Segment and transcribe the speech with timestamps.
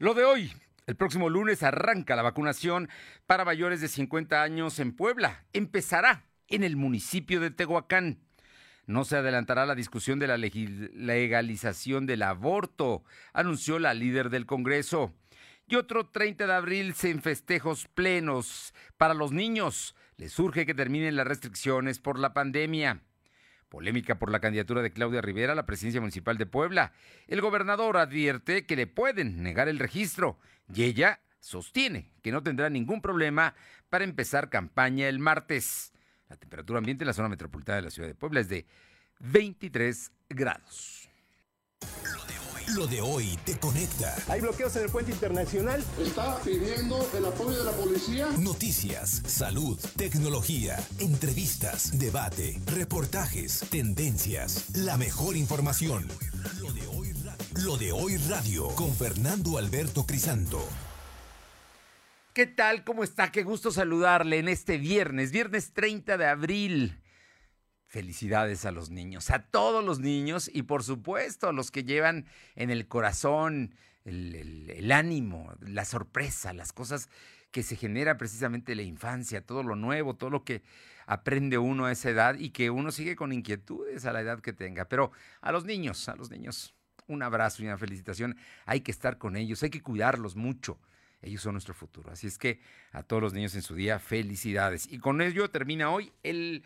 [0.00, 0.52] Lo de hoy,
[0.86, 2.88] el próximo lunes arranca la vacunación
[3.26, 5.44] para mayores de 50 años en Puebla.
[5.52, 8.20] Empezará en el municipio de Tehuacán.
[8.86, 15.12] No se adelantará la discusión de la legalización del aborto, anunció la líder del Congreso.
[15.66, 19.96] Y otro 30 de abril en festejos plenos para los niños.
[20.16, 23.02] Les urge que terminen las restricciones por la pandemia.
[23.68, 26.92] Polémica por la candidatura de Claudia Rivera a la presidencia municipal de Puebla.
[27.26, 30.38] El gobernador advierte que le pueden negar el registro
[30.72, 33.54] y ella sostiene que no tendrá ningún problema
[33.88, 35.92] para empezar campaña el martes.
[36.28, 38.66] La temperatura ambiente en la zona metropolitana de la ciudad de Puebla es de
[39.20, 41.08] 23 grados.
[42.74, 44.14] Lo de hoy te conecta.
[44.28, 45.82] Hay bloqueos en el puente internacional.
[45.98, 48.28] Está pidiendo el apoyo de la policía.
[48.38, 56.06] Noticias, salud, tecnología, entrevistas, debate, reportajes, tendencias, la mejor información.
[56.60, 57.14] Lo de hoy,
[57.64, 60.62] Lo de hoy radio con Fernando Alberto Crisanto.
[62.34, 62.84] ¿Qué tal?
[62.84, 63.32] ¿Cómo está?
[63.32, 67.00] Qué gusto saludarle en este viernes, viernes 30 de abril.
[67.88, 72.26] Felicidades a los niños, a todos los niños y por supuesto a los que llevan
[72.54, 77.08] en el corazón el, ánimo, la sorpresa, las cosas
[77.50, 80.62] que se genera precisamente la infancia, todo lo nuevo, todo lo que
[81.06, 84.52] aprende uno a esa edad y que uno sigue con inquietudes a la edad que
[84.52, 84.86] tenga.
[84.86, 86.74] Pero a los niños, a los niños,
[87.06, 88.36] un abrazo y una felicitación.
[88.66, 90.78] Hay que estar con ellos, hay que cuidarlos mucho.
[91.22, 92.12] Ellos son nuestro futuro.
[92.12, 92.60] Así es que
[92.92, 94.86] a todos los niños en su día, felicidades.
[94.86, 96.62] Y con ello termina hoy el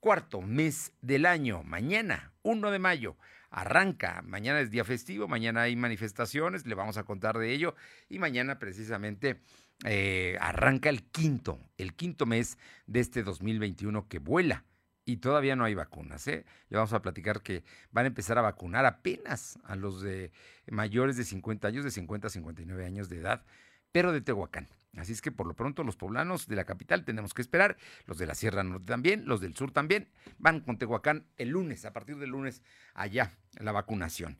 [0.00, 3.16] cuarto mes del año, mañana, 1 de mayo.
[3.50, 7.74] Arranca, mañana es día festivo, mañana hay manifestaciones, le vamos a contar de ello
[8.08, 9.40] y mañana precisamente
[9.84, 14.64] eh, arranca el quinto, el quinto mes de este 2021 que vuela
[15.04, 16.26] y todavía no hay vacunas.
[16.26, 16.44] ¿eh?
[16.68, 20.32] Le vamos a platicar que van a empezar a vacunar apenas a los de
[20.68, 23.44] mayores de 50 años, de 50 a 59 años de edad,
[23.92, 24.68] pero de Tehuacán.
[24.96, 28.18] Así es que por lo pronto los poblanos de la capital tenemos que esperar, los
[28.18, 31.92] de la Sierra Norte también, los del sur también, van con Tehuacán el lunes, a
[31.92, 32.62] partir del lunes
[32.94, 34.38] allá la vacunación.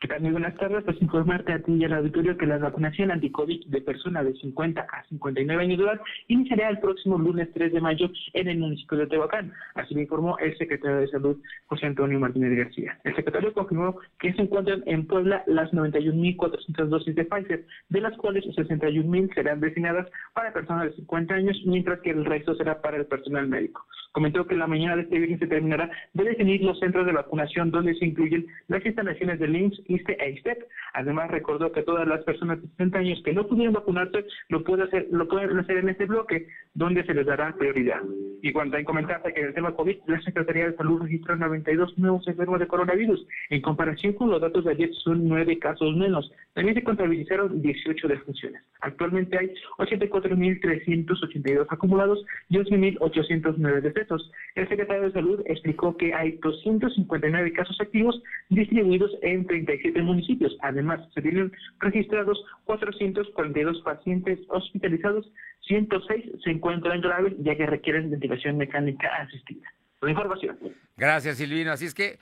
[0.00, 0.20] ¿Qué tal?
[0.20, 0.84] Muy buenas tardes.
[0.84, 4.80] Pues informarte a ti y al auditorio que la vacunación anti-COVID de personas de 50
[4.80, 8.96] a 59 años de edad iniciará el próximo lunes 3 de mayo en el municipio
[8.96, 9.52] de Tehuacán.
[9.74, 12.96] Así lo informó el secretario de Salud, José Antonio Martínez García.
[13.02, 18.16] El secretario confirmó que se encuentran en Puebla las 91.400 dosis de Pfizer, de las
[18.18, 22.98] cuales 61.000 serán destinadas para personas de 50 años, mientras que el resto será para
[22.98, 23.84] el personal médico.
[24.12, 27.70] Comentó que la mañana de este viernes se terminará de definir los centros de vacunación
[27.70, 30.62] donde se incluyen las instalaciones del IMSS ISTE e ISTEP.
[30.94, 34.86] Además, recordó que todas las personas de 60 años que no pudieron vacunarse lo pueden
[34.86, 38.02] hacer, lo pueden hacer en este bloque, donde se les dará prioridad.
[38.42, 41.98] Y cuando hay comentarse que en el tema COVID, la Secretaría de Salud registró 92
[41.98, 43.26] nuevos enfermos de coronavirus.
[43.50, 46.30] En comparación con los datos de ayer, son 9 casos menos.
[46.54, 48.62] También se contabilizaron 18 defunciones.
[48.80, 54.30] Actualmente hay 84.382 acumulados y 11.809 decesos.
[54.54, 60.56] El secretario de Salud explicó que hay 259 casos activos distribuidos en 34 47 municipios.
[60.62, 65.30] Además, se tienen registrados 442 pacientes hospitalizados,
[65.66, 69.66] 106 se encuentran graves ya que requieren ventilación mecánica asistida.
[70.00, 70.58] La información.
[70.96, 71.72] Gracias, Silvino.
[71.72, 72.18] Así es que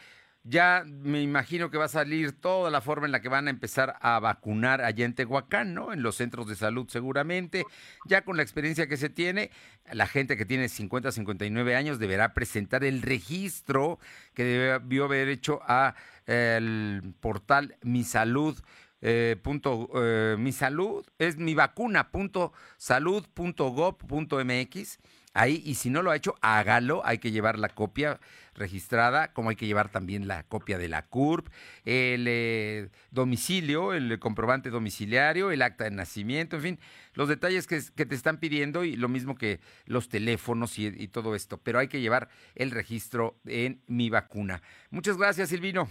[0.48, 3.50] ya me imagino que va a salir toda la forma en la que van a
[3.50, 5.93] empezar a vacunar allá en Tehuacán, ¿no?
[5.93, 7.64] En los centros de salud seguramente.
[8.06, 9.50] Ya con la experiencia que se tiene,
[9.93, 13.98] la gente que tiene 50, 59 años deberá presentar el registro
[14.34, 15.94] que debió haber hecho a
[16.26, 18.56] el portal Mi Salud
[19.02, 24.98] eh, punto, eh, mi salud, es mi vacuna punto salud punto punto mx.
[25.34, 27.02] Ahí, y si no lo ha hecho, hágalo.
[27.04, 28.19] Hay que llevar la copia
[28.56, 31.49] registrada, como hay que llevar también la copia de la CURP,
[31.85, 36.79] el eh, domicilio, el comprobante domiciliario, el acta de nacimiento, en fin,
[37.14, 41.58] los detalles que, te están pidiendo y lo mismo que los teléfonos y todo esto.
[41.58, 44.62] Pero hay que llevar el registro en mi vacuna.
[44.91, 45.88] Muchas gracias, Silvino.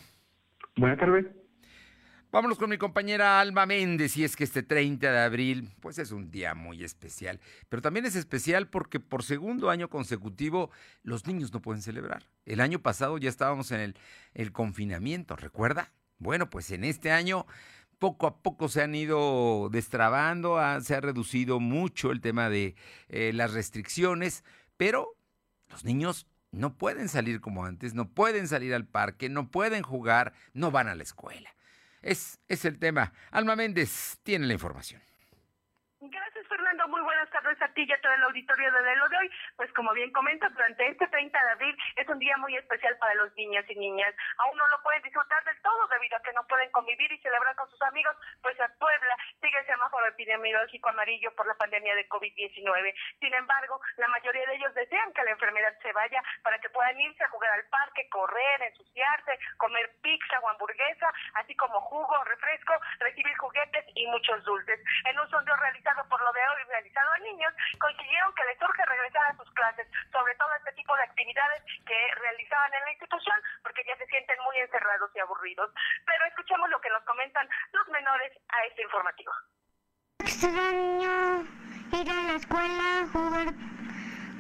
[0.76, 1.45] Buenas tardes.
[2.36, 6.12] Vámonos con mi compañera Alma Méndez, y es que este 30 de abril, pues es
[6.12, 7.40] un día muy especial,
[7.70, 10.70] pero también es especial porque por segundo año consecutivo
[11.02, 12.28] los niños no pueden celebrar.
[12.46, 13.96] El año pasado ya estábamos en
[14.34, 15.94] el, confinamiento, ¿recuerda?
[16.18, 17.46] Bueno, pues en este año
[18.00, 22.76] poco a poco se han ido destrabando, se ha reducido mucho el tema de
[23.08, 24.44] eh, las restricciones,
[24.76, 25.16] pero
[25.70, 30.34] los niños no pueden salir como antes, no pueden salir al parque, no pueden jugar,
[30.54, 31.56] no van a la escuela.
[32.06, 33.12] Es, es el tema.
[33.32, 35.02] Alma Méndez tiene la información.
[37.46, 39.32] Tardes a ti y todo el auditorio de lo de hoy.
[39.56, 43.14] Pues como bien comenta, durante este 30 de abril es un día muy especial para
[43.14, 44.16] los niños y niñas.
[44.40, 47.56] Aún no lo pueden disfrutar del todo debido a que no pueden convivir y celebrar
[47.56, 52.10] con sus amigos, pues a Puebla sigue el semáforo epidemiológico amarillo por la pandemia de
[52.10, 52.94] COVID-19.
[53.20, 57.00] Sin embargo, la mayoría de ellos desean que la enfermedad se vaya para que puedan
[57.00, 62.74] irse a jugar al parque, correr, ensuciarse, comer pizza o hamburguesa, así como jugo, refresco,
[63.00, 64.80] recibir juguetes y muchos dulces.
[65.06, 67.20] En un sondeo realizado por lo de hoy realizado a
[67.80, 72.16] consiguieron que les urge regresar a sus clases, sobre todo este tipo de actividades que
[72.16, 75.72] realizaban en la institución, porque ya se sienten muy encerrados y aburridos.
[76.06, 79.32] Pero escuchemos lo que nos comentan los menores a este informativo.
[80.20, 81.44] Extraño
[81.92, 83.54] ir a la escuela, jugar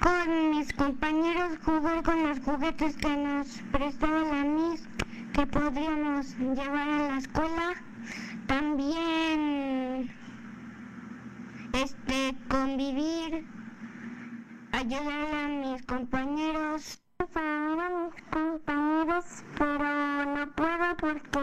[0.01, 4.87] con mis compañeros, jugar con los juguetes que nos prestaba la Miss,
[5.33, 7.73] que podríamos llevar a la escuela.
[8.47, 10.09] También
[11.75, 13.45] este convivir,
[14.71, 17.01] ayudar a mis compañeros.
[17.17, 19.25] Ver a mis compañeros,
[19.57, 21.39] pero no puedo porque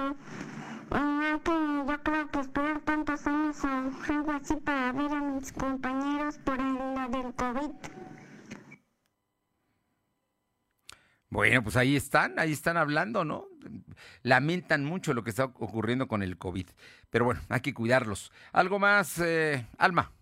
[0.91, 1.53] hay que
[1.89, 3.69] yo creo que esperar tantos años o
[4.13, 8.03] algo así para ver a mis compañeros por el, lo del COVID.
[11.31, 13.47] Bueno, pues ahí están, ahí están hablando, ¿no?
[14.23, 16.69] Lamentan mucho lo que está ocurriendo con el COVID.
[17.09, 18.31] Pero bueno, hay que cuidarlos.
[18.53, 20.13] ¿Algo más, eh, Alma?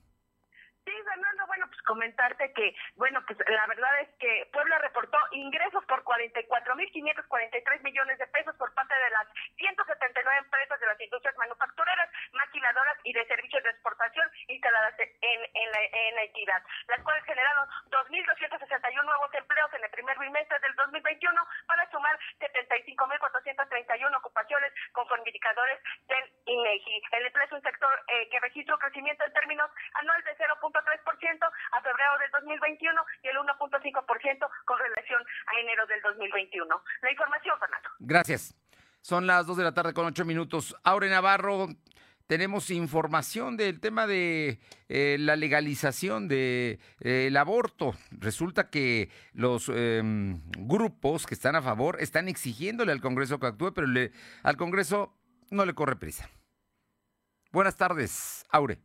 [0.85, 5.85] Sí, Fernando, bueno, pues comentarte que, bueno, pues la verdad es que Puebla reportó ingresos
[5.87, 9.27] por 44.543 millones de pesos por parte de las
[9.59, 15.71] 179 empresas de las industrias manufactureras, maquinadoras y de servicios de exportación instaladas en, en,
[15.73, 21.43] la, en entidad, las cuales generaron 2.261 nuevos empleos en el primer bimestre del 2021
[21.67, 27.03] para sumar 75.431 ocupaciones conforme indicadores del INEGI.
[27.19, 31.51] El empleo es un sector eh, que registra un crecimiento en términos anual de 0.3%
[31.81, 36.83] febrero del 2021 y el 1.5% con relación a enero del 2021.
[37.03, 37.89] La información, Fernando.
[37.99, 38.55] Gracias.
[39.03, 40.77] Son las 2 de la tarde con 8 minutos.
[40.85, 41.69] Aure Navarro,
[42.31, 47.95] tenemos información del tema de eh, la legalización del de, eh, aborto.
[48.13, 50.01] Resulta que los eh,
[50.59, 53.89] grupos que están a favor están exigiéndole al Congreso que actúe, pero
[54.45, 55.13] al Congreso
[55.51, 56.31] no le corre prisa.
[57.51, 58.79] Buenas tardes, Aure.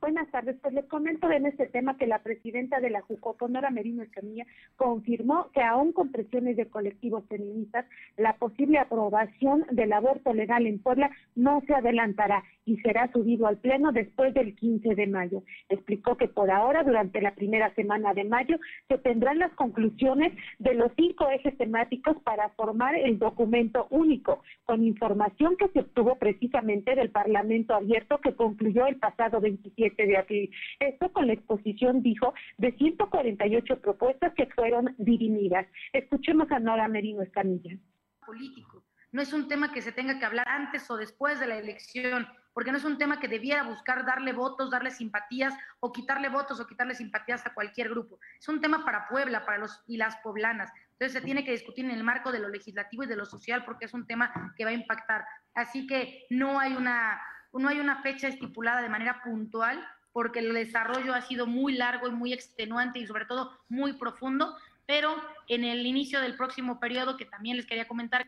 [0.00, 3.70] Buenas tardes, pues les comento en este tema que la presidenta de la JUCOPO, Nora
[3.70, 7.84] Merino Escamilla, confirmó que aún con presiones de colectivos feministas,
[8.16, 13.56] la posible aprobación del aborto legal en Puebla no se adelantará y será subido al
[13.56, 15.42] Pleno después del 15 de mayo.
[15.68, 20.74] Explicó que por ahora, durante la primera semana de mayo, se tendrán las conclusiones de
[20.74, 26.94] los cinco ejes temáticos para formar el documento único, con información que se obtuvo precisamente
[26.94, 30.50] del Parlamento Abierto que concluyó el pasado 27 de abril.
[30.80, 35.66] Esto con la exposición, dijo, de 148 propuestas que fueron dirimidas.
[35.92, 37.76] Escuchemos a Nora Merino Escamilla.
[38.24, 38.84] Político.
[39.10, 42.28] No es un tema que se tenga que hablar antes o después de la elección,
[42.52, 46.60] porque no es un tema que debiera buscar darle votos, darle simpatías o quitarle votos
[46.60, 48.18] o quitarle simpatías a cualquier grupo.
[48.38, 50.70] Es un tema para Puebla, para los y las poblanas.
[50.92, 53.64] Entonces se tiene que discutir en el marco de lo legislativo y de lo social
[53.64, 55.24] porque es un tema que va a impactar.
[55.54, 57.18] Así que no hay una
[57.52, 62.08] no hay una fecha estipulada de manera puntual porque el desarrollo ha sido muy largo
[62.08, 65.14] y muy extenuante y sobre todo muy profundo, pero
[65.46, 68.26] en el inicio del próximo periodo, que también les quería comentar.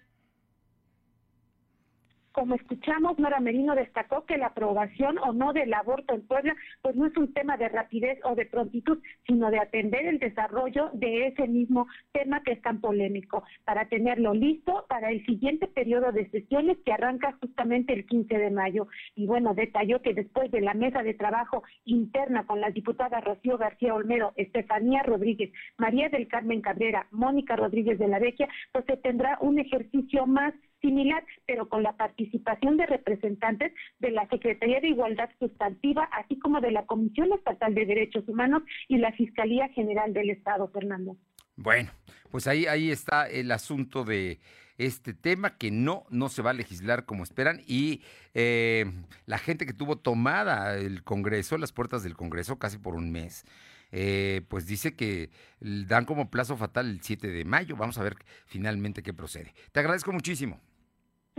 [2.32, 6.94] Como escuchamos, Nora Merino destacó que la aprobación o no del aborto en Puebla, pues
[6.94, 11.26] no es un tema de rapidez o de prontitud, sino de atender el desarrollo de
[11.26, 16.30] ese mismo tema que es tan polémico, para tenerlo listo para el siguiente periodo de
[16.30, 18.86] sesiones que arranca justamente el 15 de mayo.
[19.16, 23.58] Y bueno, detalló que después de la mesa de trabajo interna con las diputadas Rocío
[23.58, 28.96] García Olmedo, Estefanía Rodríguez, María del Carmen Cabrera, Mónica Rodríguez de la Vecchia, pues se
[28.96, 34.88] tendrá un ejercicio más similar, pero con la participación de representantes de la Secretaría de
[34.88, 40.12] Igualdad Sustantiva, así como de la Comisión Estatal de Derechos Humanos y la Fiscalía General
[40.12, 41.16] del Estado, Fernando.
[41.56, 41.90] Bueno,
[42.30, 44.38] pues ahí, ahí está el asunto de
[44.78, 48.86] este tema que no, no se va a legislar como esperan y eh,
[49.26, 53.44] la gente que tuvo tomada el Congreso, las puertas del Congreso casi por un mes,
[53.92, 57.76] eh, pues dice que dan como plazo fatal el 7 de mayo.
[57.76, 59.52] Vamos a ver finalmente qué procede.
[59.72, 60.60] Te agradezco muchísimo.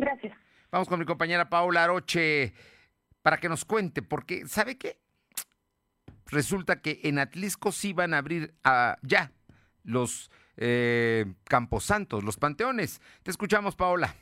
[0.01, 0.36] Gracias.
[0.72, 2.53] Vamos con mi compañera Paula Aroche
[3.22, 4.98] para que nos cuente, porque ¿sabe qué?
[6.31, 9.31] Resulta que en Atlisco sí van a abrir ah, ya
[9.84, 13.00] los eh, camposantos, los panteones.
[13.22, 14.15] Te escuchamos, Paola.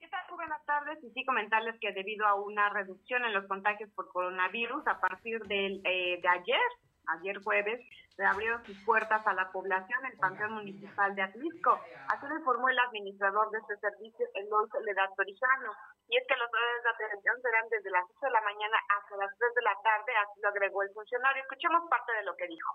[0.00, 0.22] ¿Qué tal?
[0.34, 0.98] Buenas tardes.
[1.04, 5.38] Y sí comentarles que debido a una reducción en los contagios por coronavirus a partir
[5.44, 6.60] del, eh, de ayer,
[7.08, 7.80] ayer jueves,
[8.16, 11.80] se abrieron sus puertas a la población el Panteón Municipal de Atlisco.
[12.08, 15.72] Así lo informó el administrador de este servicio, Eloy Soledad Torijano.
[16.08, 19.16] Y es que los horarios de atención serán desde las 8 de la mañana hasta
[19.16, 21.42] las 3 de la tarde, así lo agregó el funcionario.
[21.42, 22.70] Escuchemos parte de lo que dijo.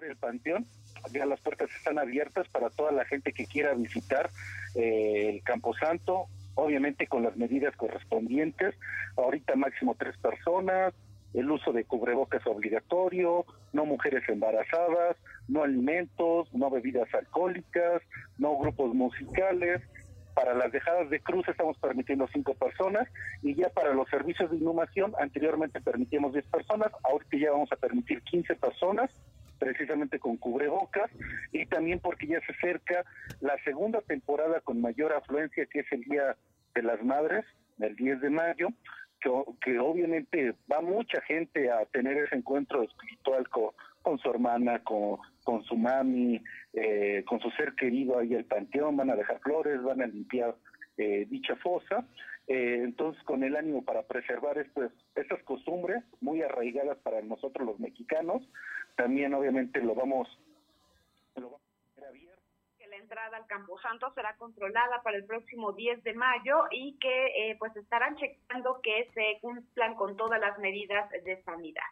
[0.00, 0.66] El panteón,
[1.12, 4.30] ya las puertas están abiertas para toda la gente que quiera visitar
[4.74, 8.74] eh, el Camposanto, obviamente con las medidas correspondientes.
[9.16, 10.94] Ahorita máximo tres personas,
[11.34, 15.16] el uso de cubrebocas obligatorio, no mujeres embarazadas,
[15.48, 18.02] no alimentos, no bebidas alcohólicas,
[18.38, 19.82] no grupos musicales.
[20.34, 23.06] Para las dejadas de cruz estamos permitiendo cinco personas
[23.42, 27.76] y ya para los servicios de inhumación anteriormente permitíamos 10 personas, ahorita ya vamos a
[27.76, 29.10] permitir 15 personas
[29.58, 31.10] precisamente con cubrebocas
[31.52, 33.04] y también porque ya se acerca
[33.40, 36.36] la segunda temporada con mayor afluencia que es el Día
[36.74, 37.44] de las Madres,
[37.78, 38.68] el 10 de mayo,
[39.60, 45.18] que, obviamente va mucha gente a tener ese encuentro espiritual con, su hermana, con,
[45.64, 50.02] su mami, eh, con su ser querido ahí al panteón, van a dejar flores, van
[50.02, 50.54] a limpiar
[50.96, 52.04] eh, dicha fosa.
[52.48, 58.42] Eh, entonces, con el ánimo para preservar estas, costumbres muy arraigadas para nosotros los mexicanos,
[58.96, 60.28] también obviamente lo vamos,
[61.36, 61.61] lo
[63.02, 67.74] entrada al Camposanto será controlada para el próximo 10 de mayo y que eh, pues
[67.76, 71.82] estarán checando que se cumplan con todas las medidas de sanidad.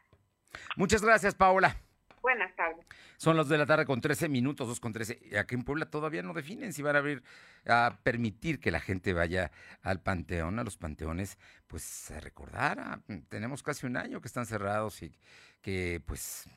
[0.76, 1.76] Muchas gracias, Paola.
[2.22, 2.84] Buenas tardes.
[3.16, 5.38] Son las de la tarde con 13 minutos, 2 con 13.
[5.38, 7.22] Aquí en Puebla todavía no definen si van a abrir,
[7.66, 9.50] a permitir que la gente vaya
[9.82, 13.00] al panteón, a los panteones, pues a recordar.
[13.28, 15.12] tenemos casi un año que están cerrados y
[15.62, 16.48] que pues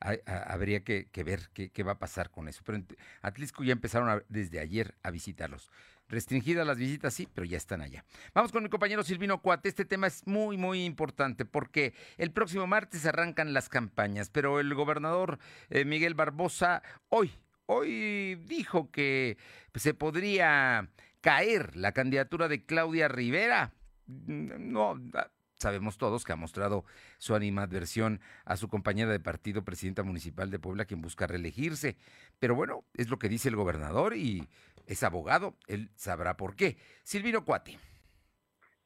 [0.00, 2.62] habría que, ver qué, va a pasar con eso.
[2.64, 2.86] Pero en
[3.22, 5.70] Atlisco ya empezaron desde ayer a visitarlos.
[6.08, 8.04] Restringidas las visitas, sí, pero ya están allá.
[8.32, 9.68] Vamos con mi compañero Silvino Cuate.
[9.68, 14.72] Este tema es muy, muy importante porque el próximo martes arrancan las campañas, pero el
[14.74, 15.38] gobernador
[15.68, 17.30] eh, Miguel Barbosa hoy,
[17.66, 19.36] hoy dijo que
[19.74, 20.88] se podría
[21.20, 23.74] caer la candidatura de Claudia Rivera.
[24.06, 24.98] Mm, no,
[25.58, 26.84] sabemos todos que ha mostrado
[27.18, 31.96] su animadversión a su compañera de partido, presidenta municipal de Puebla, quien busca reelegirse.
[32.38, 34.48] Pero bueno, es lo que dice el gobernador y
[34.86, 36.76] es abogado, él sabrá por qué.
[37.02, 37.76] Silvino Cuati.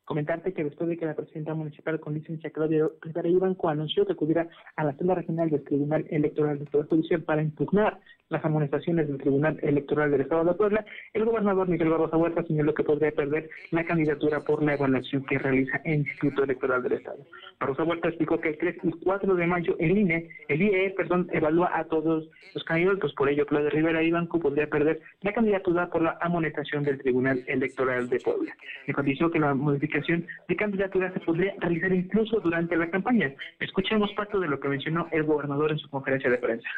[0.05, 4.14] Comentarte que después de que la presidenta municipal con licencia Claudia Rivera Ibanco anunció que
[4.14, 8.00] acudirá a la sala regional del Tribunal Electoral del Poder Judicial para impugnar
[8.33, 12.75] las amonestaciones del Tribunal Electoral del Estado de Puebla, el gobernador Miguel Barbosa Huerta señaló
[12.75, 17.19] que podría perder la candidatura por la evaluación que realiza el Instituto Electoral del Estado.
[17.61, 21.29] Barbosa Huerta explicó que el 3 y 4 de mayo el INE, el IE, perdón,
[21.33, 26.03] evalúa a todos los candidatos, por ello Claudia Rivera Ibanco podría perder la candidatura por
[26.03, 28.55] la amonestación del Tribunal Electoral de Puebla.
[28.87, 33.33] Enfatizó que la modificación de candidatura se podría realizar incluso durante la campaña.
[33.61, 36.69] Escuchemos parte de lo que mencionó el gobernador en su conferencia de prensa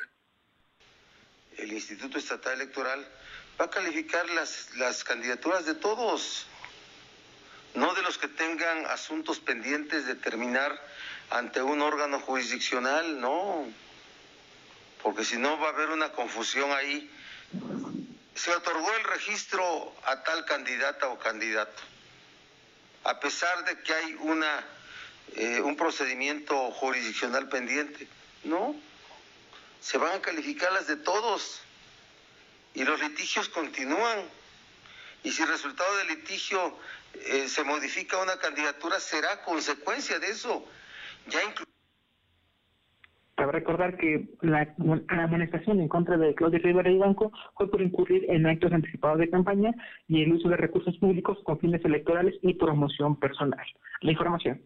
[1.59, 3.07] el Instituto Estatal Electoral
[3.61, 6.47] va a calificar las, las candidaturas de todos,
[7.75, 10.81] no de los que tengan asuntos pendientes de terminar
[11.31, 13.67] ante un órgano jurisdiccional, no,
[15.03, 17.11] porque si no va a haber una confusión ahí.
[18.35, 21.83] Se otorgó el registro a tal candidata o candidato,
[23.05, 24.67] a pesar de que hay una,
[25.37, 28.09] eh, un procedimiento jurisdiccional pendiente,
[28.43, 28.75] no
[29.85, 31.61] se van a calificar las de todos
[32.73, 34.21] y los litigios continúan.
[35.23, 36.75] Y si el resultado del litigio
[37.13, 40.67] eh, se modifica una candidatura, será consecuencia de eso.
[41.29, 41.41] Ya
[43.35, 47.83] Cabe recordar que la, la amonestación en contra de Claudia Rivera y Banco fue por
[47.83, 49.75] incurrir en actos anticipados de campaña
[50.09, 53.67] y el uso de recursos públicos con fines electorales y promoción personal.
[54.01, 54.63] La información.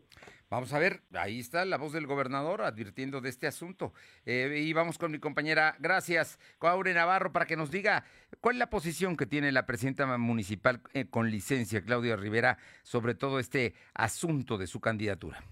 [0.51, 3.93] Vamos a ver, ahí está la voz del gobernador advirtiendo de este asunto.
[4.25, 8.05] Eh, y vamos con mi compañera, gracias, Aure Navarro, para que nos diga
[8.41, 13.15] cuál es la posición que tiene la presidenta municipal eh, con licencia, Claudia Rivera, sobre
[13.15, 15.45] todo este asunto de su candidatura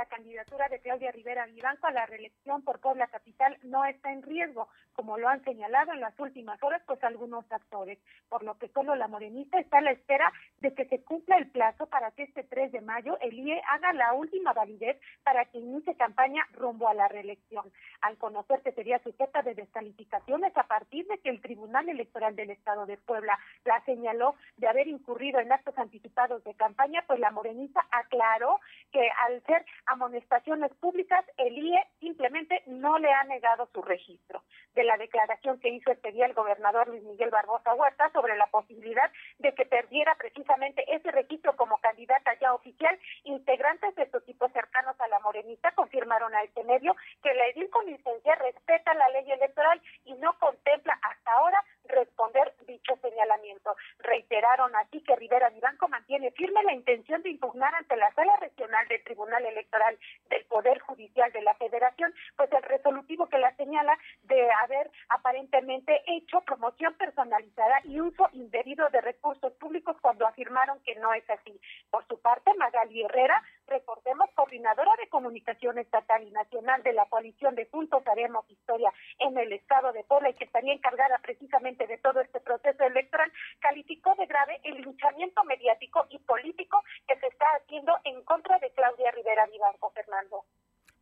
[0.00, 4.22] la candidatura de Claudia Rivera Vivanco a la reelección por Puebla Capital no está en
[4.22, 7.98] riesgo, como lo han señalado en las últimas horas pues algunos actores,
[8.30, 11.50] por lo que solo la morenista está a la espera de que se cumpla el
[11.50, 15.58] plazo para que este 3 de mayo el IE haga la última validez para que
[15.58, 17.70] inicie campaña rumbo a la reelección.
[18.00, 22.48] Al conocer que sería sujeta de descalificaciones a partir de que el Tribunal Electoral del
[22.48, 27.30] Estado de Puebla la señaló de haber incurrido en actos anticipados de campaña, pues la
[27.30, 28.60] morenista aclaró
[28.92, 34.42] que al ser amonestaciones públicas, el IE simplemente no le ha negado su registro.
[34.74, 38.46] De la declaración que hizo este día el gobernador Luis Miguel Barbosa Huerta sobre la
[38.46, 44.48] posibilidad de que perdiera precisamente ese registro como candidata ya oficial, integrantes de su equipo
[44.50, 49.08] cercanos a la morenita confirmaron a este medio que la edil con licencia respeta la
[49.08, 53.74] ley electoral y no contempla hasta ahora responder dicho señalamiento.
[53.98, 58.86] Reiteraron así que Rivera Vivanco mantiene firme la intención de impugnar ante la Sala Regional
[58.86, 59.79] del Tribunal Electoral
[60.28, 66.02] del Poder Judicial de la Federación, pues el resolutivo que la señala de haber aparentemente
[66.06, 71.60] hecho promoción personalizada y uso indebido de recursos públicos cuando afirmaron que no es así.
[71.90, 77.54] Por su parte, Magali Herrera, recordemos, coordinadora de comunicación estatal y nacional de la coalición
[77.54, 81.96] de Juntos Haremos Historia en el estado de Puebla y que estaría encargada precisamente de
[81.98, 87.46] todo este proceso electoral, calificó de grave el linchamiento mediático y político que se está
[87.62, 90.44] haciendo en contra de Claudia Rivera Vivanco, Fernando.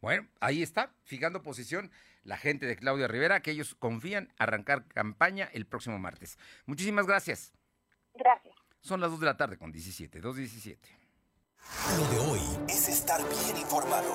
[0.00, 1.90] Bueno, ahí está, fijando posición
[2.22, 6.38] la gente de Claudia Rivera, que ellos confían arrancar campaña el próximo martes.
[6.66, 7.52] Muchísimas gracias.
[8.14, 8.54] Gracias.
[8.80, 11.07] Son las 2 de la tarde con 17, 2.17.
[11.98, 14.12] Lo de hoy es estar bien informado.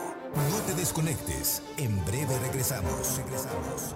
[0.49, 1.61] No te desconectes.
[1.77, 3.17] En breve regresamos.
[3.17, 3.95] Regresamos.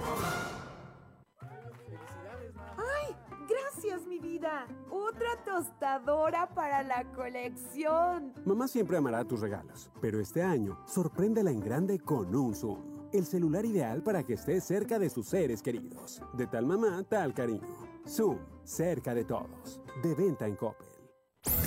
[4.06, 4.67] mi vida.
[4.89, 8.34] Otra tostadora para la colección.
[8.45, 13.10] Mamá siempre amará tus regalos, pero este año sorpréndela en grande con un Zoom.
[13.13, 16.21] El celular ideal para que estés cerca de sus seres queridos.
[16.34, 17.67] De tal mamá, tal cariño.
[18.08, 19.82] Zoom, cerca de todos.
[20.04, 20.87] De venta en Coppel.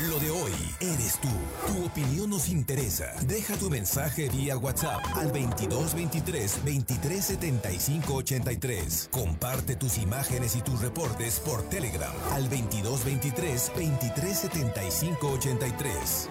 [0.09, 1.29] Lo de hoy eres tú.
[1.67, 3.05] Tu opinión nos interesa.
[3.27, 9.11] Deja tu mensaje vía WhatsApp al 2223 2375 83.
[9.13, 16.31] Comparte tus imágenes y tus reportes por Telegram al 2223 2375 83.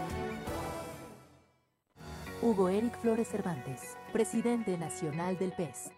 [2.41, 5.91] Hugo Eric Flores Cervantes, presidente nacional del PES.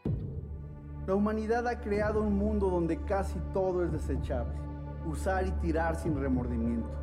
[1.08, 4.60] La humanidad ha creado un mundo donde casi todo es desechable.
[5.06, 7.02] Usar y tirar sin remordimiento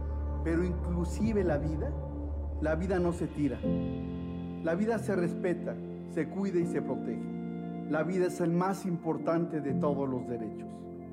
[0.48, 1.92] pero inclusive la vida,
[2.62, 3.58] la vida no se tira.
[4.64, 5.76] La vida se respeta,
[6.14, 7.20] se cuida y se protege.
[7.90, 10.66] La vida es el más importante de todos los derechos.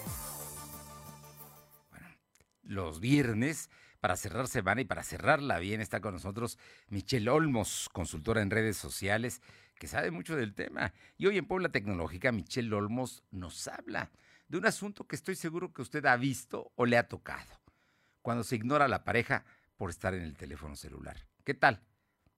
[2.63, 3.69] los viernes
[4.01, 6.57] para cerrar semana y para cerrarla bien está con nosotros
[6.89, 9.41] Michelle Olmos, consultora en redes sociales,
[9.79, 10.93] que sabe mucho del tema.
[11.15, 14.11] Y hoy en Puebla Tecnológica, Michelle Olmos nos habla
[14.47, 17.61] de un asunto que estoy seguro que usted ha visto o le ha tocado,
[18.21, 19.45] cuando se ignora a la pareja
[19.77, 21.15] por estar en el teléfono celular.
[21.43, 21.81] ¿Qué tal?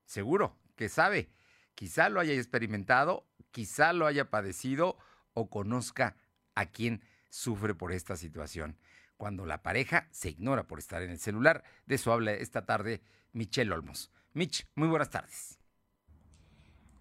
[0.05, 1.31] Seguro que sabe
[1.77, 3.27] quizá lo haya experimentado,
[3.57, 4.99] quizá lo haya padecido
[5.33, 6.15] o conozca
[6.53, 8.77] a quien sufre por esta situación.
[9.17, 11.63] Cuando la pareja se ignora por estar en el celular.
[11.87, 13.01] De eso habla esta tarde
[13.33, 14.11] Michelle Olmos.
[14.33, 15.57] Mich, muy buenas tardes.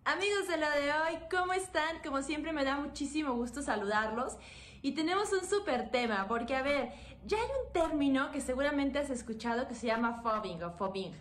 [0.06, 2.00] Amigos de lo de hoy, ¿cómo están?
[2.02, 4.38] Como siempre me da muchísimo gusto saludarlos.
[4.80, 6.90] Y tenemos un súper tema, porque a ver,
[7.26, 11.12] ya hay un término que seguramente has escuchado que se llama fobbing o fobbing,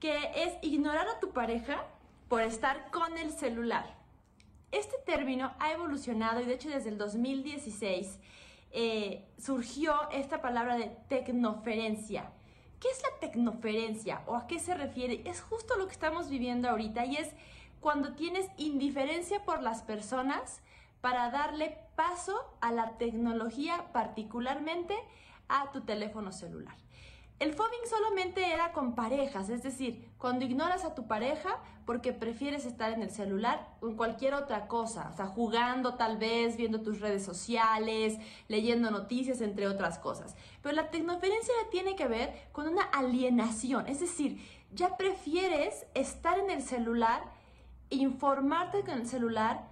[0.00, 1.86] que es ignorar a tu pareja
[2.26, 4.01] por estar con el celular.
[4.72, 8.18] Este término ha evolucionado y de hecho desde el 2016
[8.72, 12.32] eh, surgió esta palabra de tecnoferencia.
[12.80, 15.22] ¿Qué es la tecnoferencia o a qué se refiere?
[15.26, 17.28] Es justo lo que estamos viviendo ahorita y es
[17.80, 20.62] cuando tienes indiferencia por las personas
[21.02, 24.96] para darle paso a la tecnología, particularmente
[25.48, 26.76] a tu teléfono celular.
[27.42, 32.66] El fobbing solamente era con parejas, es decir, cuando ignoras a tu pareja porque prefieres
[32.66, 36.82] estar en el celular o en cualquier otra cosa, o sea, jugando tal vez, viendo
[36.82, 40.36] tus redes sociales, leyendo noticias, entre otras cosas.
[40.62, 44.40] Pero la tecnoferencia tiene que ver con una alienación, es decir,
[44.72, 47.24] ya prefieres estar en el celular,
[47.90, 49.68] informarte con el celular,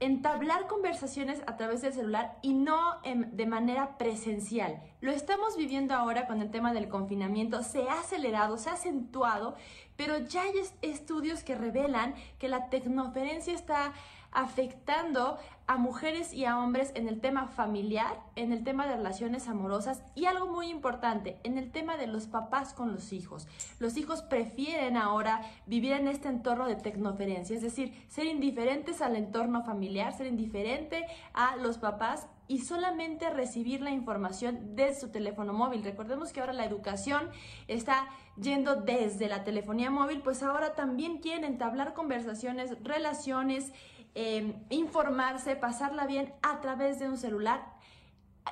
[0.00, 4.82] entablar conversaciones a través del celular y no de manera presencial.
[5.00, 9.54] Lo estamos viviendo ahora con el tema del confinamiento, se ha acelerado, se ha acentuado,
[9.96, 10.52] pero ya hay
[10.82, 13.92] estudios que revelan que la tecnoferencia está
[14.34, 19.48] afectando a mujeres y a hombres en el tema familiar, en el tema de relaciones
[19.48, 23.48] amorosas y algo muy importante, en el tema de los papás con los hijos.
[23.78, 29.16] Los hijos prefieren ahora vivir en este entorno de tecnoferencia, es decir, ser indiferentes al
[29.16, 35.54] entorno familiar, ser indiferente a los papás y solamente recibir la información de su teléfono
[35.54, 35.82] móvil.
[35.82, 37.30] Recordemos que ahora la educación
[37.68, 43.72] está yendo desde la telefonía móvil, pues ahora también quieren entablar conversaciones, relaciones,
[44.14, 47.73] Em, informarse, pasarla bien a través de un celular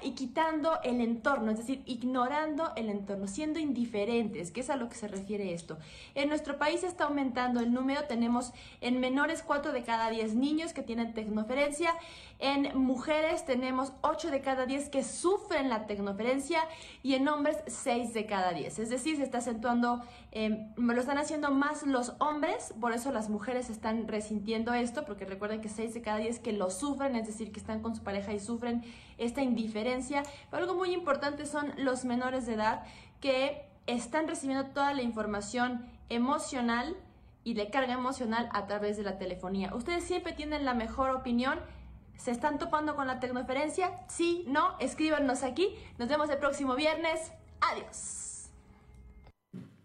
[0.01, 4.89] y quitando el entorno, es decir, ignorando el entorno, siendo indiferentes, que es a lo
[4.89, 5.79] que se refiere esto.
[6.15, 10.73] En nuestro país está aumentando el número, tenemos en menores 4 de cada 10 niños
[10.73, 11.95] que tienen tecnoferencia,
[12.39, 16.61] en mujeres tenemos 8 de cada 10 que sufren la tecnoferencia
[17.03, 18.81] y en hombres 6 de cada 10.
[18.81, 20.03] Es decir, se está acentuando,
[20.33, 25.25] eh, lo están haciendo más los hombres, por eso las mujeres están resintiendo esto, porque
[25.25, 28.03] recuerden que 6 de cada 10 que lo sufren, es decir, que están con su
[28.03, 28.83] pareja y sufren
[29.25, 30.23] esta indiferencia.
[30.51, 32.85] Pero algo muy importante son los menores de edad
[33.21, 36.97] que están recibiendo toda la información emocional
[37.45, 39.75] y de carga emocional a través de la telefonía.
[39.75, 41.61] Ustedes siempre tienen la mejor opinión.
[42.17, 43.91] ¿Se están topando con la tecnoferencia?
[44.09, 45.75] Sí, no, escríbanos aquí.
[45.99, 47.33] Nos vemos el próximo viernes.
[47.61, 48.51] Adiós.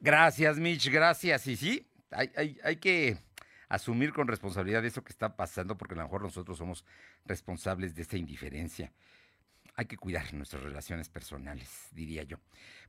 [0.01, 1.47] Gracias, Mitch, gracias.
[1.47, 3.17] Y sí, hay, hay, hay que
[3.69, 6.85] asumir con responsabilidad eso que está pasando, porque a lo mejor nosotros somos
[7.25, 8.91] responsables de esta indiferencia
[9.77, 12.37] hay que cuidar nuestras relaciones personales, diría yo.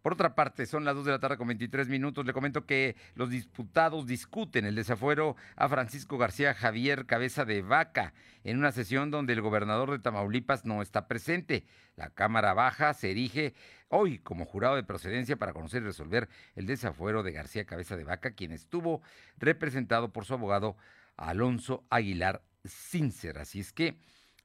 [0.00, 2.24] Por otra parte, son las 2 de la tarde con 23 minutos.
[2.24, 8.14] Le comento que los diputados discuten el desafuero a Francisco García Javier Cabeza de Vaca
[8.42, 11.66] en una sesión donde el gobernador de Tamaulipas no está presente.
[11.94, 13.52] La Cámara Baja se erige
[13.88, 18.04] hoy como jurado de procedencia para conocer y resolver el desafuero de García Cabeza de
[18.04, 19.02] Vaca, quien estuvo
[19.36, 20.78] representado por su abogado
[21.18, 23.36] Alonso Aguilar Sincer.
[23.36, 23.98] Así es que,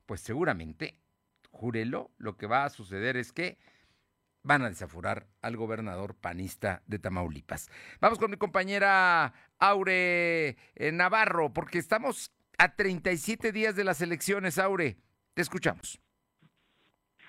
[0.05, 1.02] pues seguramente
[1.53, 3.57] júrelo, lo que va a suceder es que
[4.41, 7.69] van a desaforar al gobernador panista de Tamaulipas.
[8.01, 14.57] Vamos con mi compañera Aure eh, Navarro, porque estamos a 37 días de las elecciones,
[14.57, 14.97] Aure.
[15.33, 16.02] Te escuchamos.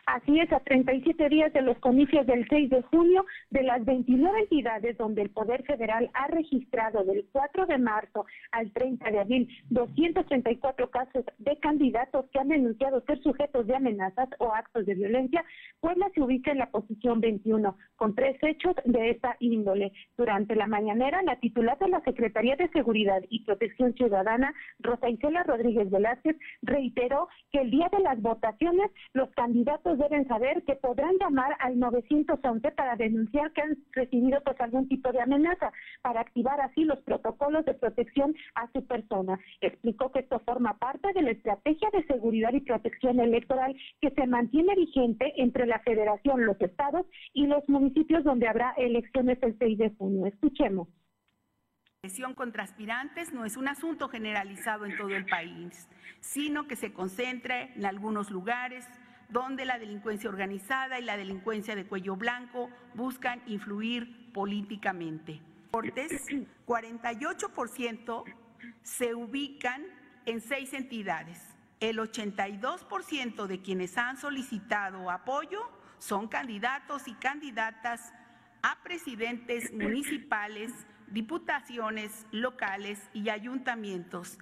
[0.06, 4.40] Así es, a 37 días de los comicios del 6 de junio, de las 29
[4.40, 9.48] entidades donde el Poder Federal ha registrado del 4 de marzo al 30 de abril
[9.70, 15.44] 234 casos de candidatos que han denunciado ser sujetos de amenazas o actos de violencia,
[15.80, 19.92] Puebla se ubica en la posición 21, con tres hechos de esta índole.
[20.16, 25.42] Durante la mañanera, la titular de la Secretaría de Seguridad y Protección Ciudadana, Rosa Isela
[25.44, 31.16] Rodríguez Velázquez, reiteró que el día de las votaciones los candidatos deben saber que podrán
[31.18, 36.60] llamar al 911 para denunciar que han recibido pues algún tipo de amenaza, para activar
[36.60, 39.38] así los protocolos de protección a su persona.
[39.60, 44.26] Explicó que esto forma parte de la estrategia de seguridad y protección electoral que se
[44.26, 49.78] mantiene vigente entre la Federación, los estados y los municipios donde habrá elecciones el 6
[49.78, 50.26] de junio.
[50.26, 50.88] Escuchemos.
[50.88, 55.88] La presión contra aspirantes no es un asunto generalizado en todo el país,
[56.20, 58.86] sino que se concentra en algunos lugares
[59.34, 65.40] donde la delincuencia organizada y la delincuencia de cuello blanco buscan influir políticamente.
[65.72, 68.24] 48%
[68.82, 69.82] se ubican
[70.24, 71.42] en seis entidades.
[71.80, 75.68] El 82% de quienes han solicitado apoyo
[75.98, 78.14] son candidatos y candidatas
[78.62, 80.70] a presidentes municipales,
[81.08, 84.38] diputaciones locales y ayuntamientos.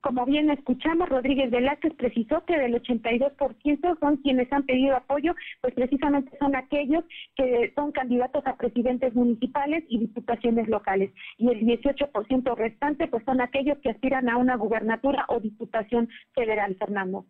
[0.00, 5.74] Como bien escuchamos, Rodríguez Velázquez precisó que del 82% son quienes han pedido apoyo, pues
[5.74, 7.04] precisamente son aquellos
[7.36, 11.12] que son candidatos a presidentes municipales y diputaciones locales.
[11.36, 16.76] Y el 18% restante, pues son aquellos que aspiran a una gubernatura o diputación federal,
[16.78, 17.26] Fernando.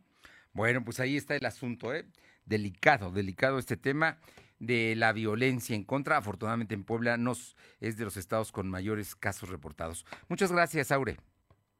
[0.52, 2.04] Bueno, pues ahí está el asunto, ¿eh?
[2.44, 4.18] Delicado, delicado este tema
[4.60, 6.18] de la violencia en contra.
[6.18, 10.04] Afortunadamente en Puebla nos es de los estados con mayores casos reportados.
[10.28, 11.16] Muchas gracias, Aure.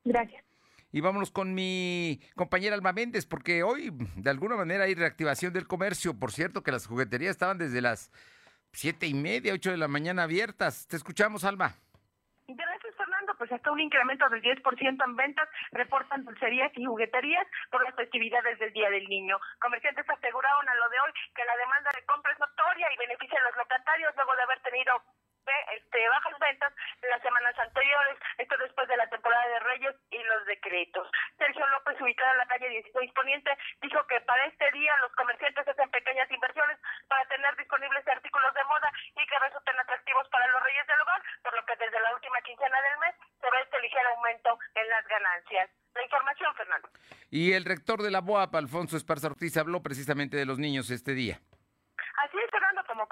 [0.05, 0.50] Gracias.
[0.93, 5.67] Y vámonos con mi compañera Alma Méndez, porque hoy de alguna manera hay reactivación del
[5.67, 6.19] comercio.
[6.19, 8.11] Por cierto, que las jugueterías estaban desde las
[8.73, 10.87] siete y media, ocho de la mañana abiertas.
[10.89, 11.75] Te escuchamos, Alma.
[13.41, 18.59] Pues hasta un incremento del 10% en ventas, reportan dulcerías y jugueterías por las festividades
[18.59, 19.41] del Día del Niño.
[19.59, 23.39] Comerciantes aseguraron a lo de hoy que la demanda de compra es notoria y beneficia
[23.41, 24.93] a los locatarios luego de haber tenido
[25.77, 30.23] este, bajas ventas en las semanas anteriores, esto después de la temporada de Reyes y
[30.23, 31.11] los decretos.
[31.39, 35.67] Sergio López, ubicado en la calle 16 Poniente, dijo que para este día los comerciantes
[35.67, 40.63] hacen pequeñas inversiones para tener disponibles artículos de moda y que resulten atractivos para los
[40.63, 43.81] Reyes del Hogar, por lo que desde la última quincena del mes se ve este
[43.81, 45.71] ligero aumento en las ganancias.
[45.95, 46.89] La información, Fernando.
[47.31, 51.15] Y el rector de la BOAP, Alfonso Esparza Ortiz, habló precisamente de los niños este
[51.15, 51.41] día.
[52.17, 53.07] Así es, Fernando, como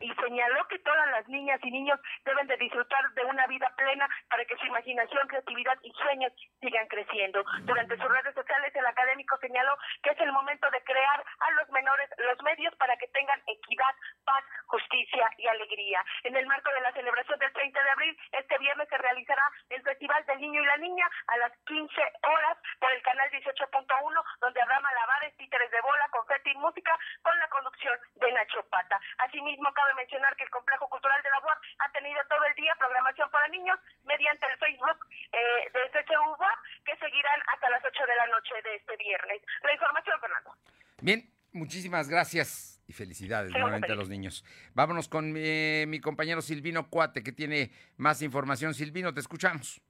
[0.00, 4.08] y señaló que todas las niñas y niños deben de disfrutar de una vida plena
[4.28, 7.44] para que su imaginación, creatividad y sueños sigan creciendo.
[7.62, 11.68] Durante sus redes sociales, el académico señaló que es el momento de crear a los
[11.70, 16.04] menores los medios para que tengan equidad, paz, justicia y alegría.
[16.24, 19.82] En el marco de la celebración del 30 de abril, este viernes se realizará el
[19.82, 24.62] Festival del Niño y la Niña a las 15 horas por el canal 18.1, donde
[24.62, 29.00] habrá malabares, títeres de bola, confeti y música con la conducción de Nacho Pata.
[29.42, 32.72] Asimismo, cabe mencionar que el Complejo Cultural de la UAP ha tenido todo el día
[32.78, 36.50] programación para niños mediante el Facebook eh, de CCUBA,
[36.84, 39.42] que seguirán hasta las 8 de la noche de este viernes.
[39.64, 40.54] La información, Fernando.
[41.00, 44.44] Bien, muchísimas gracias y felicidades nuevamente a los niños.
[44.74, 48.74] Vámonos con mi, mi compañero Silvino Cuate, que tiene más información.
[48.74, 49.82] Silvino, te escuchamos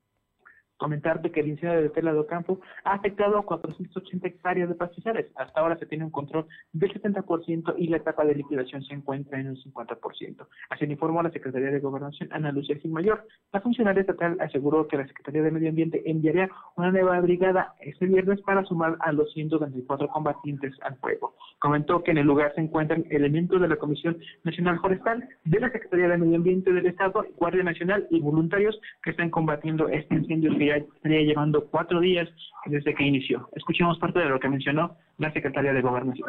[0.83, 5.27] comentarte que el incendio de Tela do Campo ha afectado a 480 hectáreas de pastizales.
[5.37, 9.39] Hasta ahora se tiene un control del 70% y la etapa de liquidación se encuentra
[9.39, 10.47] en un 50%.
[10.71, 13.25] Así lo informó la Secretaría de Gobernación, Ana Lucía Mayor.
[13.53, 18.07] La funcionaria estatal aseguró que la Secretaría de Medio Ambiente enviaría una nueva brigada este
[18.07, 21.37] viernes para sumar a los 124 combatientes al fuego.
[21.61, 25.71] Comentó que en el lugar se encuentran elementos de la Comisión Nacional Forestal, de la
[25.71, 30.51] Secretaría de Medio Ambiente del Estado, Guardia Nacional y voluntarios que están combatiendo este incendio
[30.77, 32.29] estaría llevando cuatro días
[32.67, 33.49] desde que inició.
[33.55, 36.29] Escuchemos parte de lo que mencionó la secretaria de Gobernación.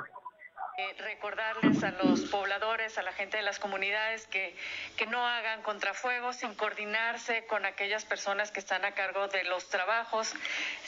[0.75, 4.55] Eh, recordarles a los pobladores, a la gente de las comunidades que,
[4.97, 9.69] que no hagan contrafuegos sin coordinarse con aquellas personas que están a cargo de los
[9.69, 10.33] trabajos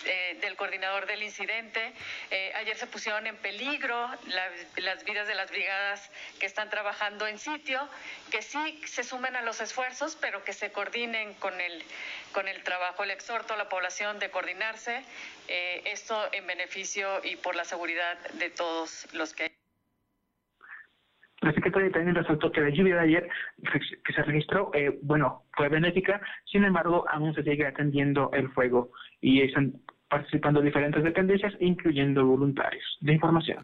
[0.06, 1.94] eh, del coordinador del incidente.
[2.32, 4.10] Eh, ayer se pusieron en peligro
[4.78, 7.88] las vidas de las brigadas que están trabajando en sitio,
[8.32, 11.84] que sí se sumen a los esfuerzos, pero que se coordinen con el,
[12.32, 13.06] con el trabajo.
[13.06, 15.04] Le exhorto a la población de coordinarse,
[15.48, 19.55] esto en beneficio y por la seguridad de todos los que
[21.46, 23.30] la secretaria también resaltó que la lluvia de ayer
[24.04, 26.20] que se registró, eh, bueno, fue benéfica,
[26.52, 29.74] sin embargo, aún se sigue atendiendo el fuego y están
[30.10, 32.84] participando diferentes dependencias, incluyendo voluntarios.
[33.02, 33.64] De información.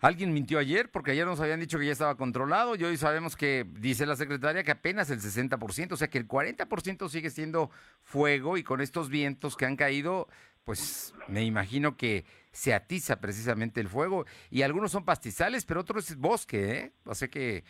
[0.00, 3.36] Alguien mintió ayer porque ayer nos habían dicho que ya estaba controlado y hoy sabemos
[3.36, 7.70] que dice la secretaria que apenas el 60%, o sea que el 40% sigue siendo
[8.02, 10.26] fuego y con estos vientos que han caído,
[10.64, 14.26] pues me imagino que se atiza precisamente el fuego.
[14.50, 16.92] Y algunos son pastizales, pero otros es bosque, ¿eh?
[17.04, 17.64] O sea que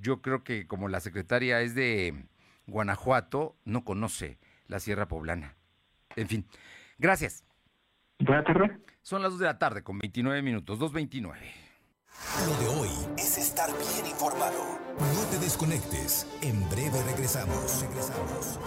[0.00, 2.26] yo creo que como la secretaria es de
[2.66, 5.56] Guanajuato, no conoce la Sierra Poblana.
[6.14, 6.46] En fin,
[6.98, 7.44] gracias.
[8.18, 8.70] Buenas tardes.
[9.02, 11.36] Son las 2 de la tarde con 29 minutos, 2.29.
[12.46, 14.78] Lo de hoy es estar bien informado.
[14.98, 16.26] No te desconectes.
[16.42, 17.82] En breve regresamos.
[17.82, 18.58] Regresamos.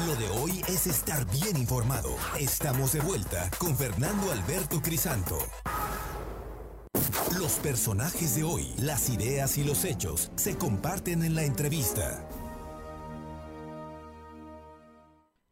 [0.07, 2.09] Lo de hoy es estar bien informado.
[2.39, 5.37] Estamos de vuelta con Fernando Alberto Crisanto.
[7.39, 12.27] Los personajes de hoy, las ideas y los hechos se comparten en la entrevista.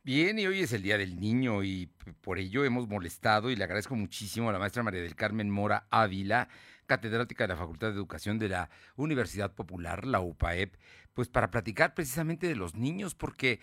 [0.03, 3.65] Bien, y hoy es el Día del Niño y por ello hemos molestado y le
[3.65, 6.47] agradezco muchísimo a la maestra María del Carmen Mora Ávila,
[6.87, 10.75] catedrática de la Facultad de Educación de la Universidad Popular, la UPAEP,
[11.13, 13.59] pues para platicar precisamente de los niños, porque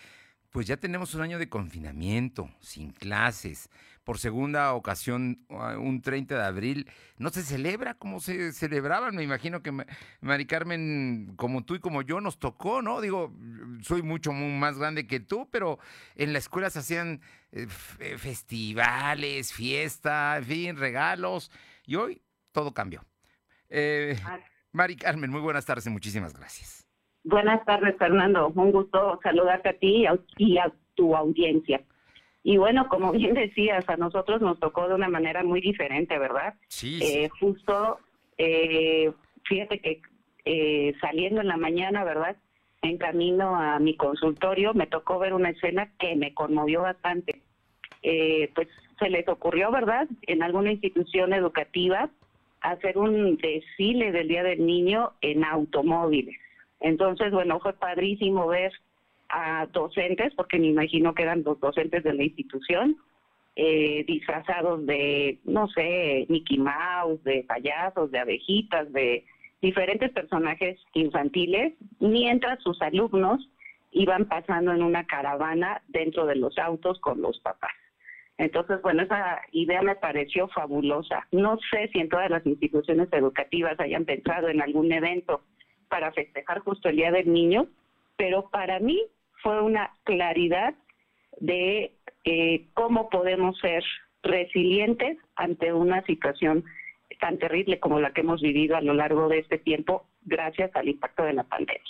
[0.55, 3.69] pues ya tenemos un año de confinamiento, sin clases.
[4.05, 9.17] Por segunda ocasión, ah, un 30 de abril, no se celebra como se celebraban.
[9.17, 9.73] Me imagino que
[10.21, 13.01] Mari Carmen, como tú y como yo, nos tocó, ¿no?
[13.01, 13.37] Digo,
[13.83, 15.81] soy mucho más grande que tú, pero
[16.15, 17.67] en la escuela se hacían eh,
[18.17, 21.51] festivales, fiesta, en fin, regalos.
[21.85, 23.05] Y hoy todo cambió.
[23.70, 24.16] Eh,
[24.72, 26.85] Mari Carmen, muy buenas tardes y muchísimas gracias.
[27.24, 28.53] Buenas tardes, Fernando.
[28.55, 30.05] Un gusto saludarte a ti
[30.37, 31.81] y a, tu audiencia.
[32.42, 36.55] Y bueno, como bien decías, a nosotros nos tocó de una manera muy diferente, ¿verdad?
[36.68, 37.00] Sí.
[37.03, 37.98] Eh, justo,
[38.37, 39.11] eh,
[39.44, 40.03] fíjate que
[40.44, 42.37] eh, saliendo en la mañana, ¿verdad?
[42.83, 47.42] En camino a mi consultorio, me tocó ver una escena que me conmovió bastante.
[48.03, 50.07] pues se les ocurrió, ¿verdad?
[50.22, 52.11] En alguna institución educativa
[52.64, 56.37] hacer un desfile del Día del Niño en automóviles.
[56.81, 58.72] Entonces, bueno, fue padrísimo ver
[59.29, 62.96] a docentes, porque me imagino que eran los docentes de la institución,
[63.57, 69.24] eh, disfrazados de, no sé, Mickey Mouse, de payasos, de abejitas, de
[69.61, 73.46] diferentes personajes infantiles, mientras sus alumnos
[73.92, 77.72] iban pasando en una caravana dentro de los autos con los papás.
[78.37, 81.27] Entonces, bueno, esa idea me pareció fabulosa.
[81.31, 85.42] No sé si en todas las instituciones educativas hayan pensado en algún evento
[85.88, 87.68] para festejar justo el Día del Niño,
[88.16, 89.01] pero para mí
[89.42, 90.75] fue una claridad
[91.38, 91.92] de
[92.25, 93.85] eh, cómo podemos ser
[94.23, 96.64] resilientes ante una situación
[97.20, 100.88] tan terrible como la que hemos vivido a lo largo de este tiempo gracias al
[100.88, 101.83] impacto de la pandemia.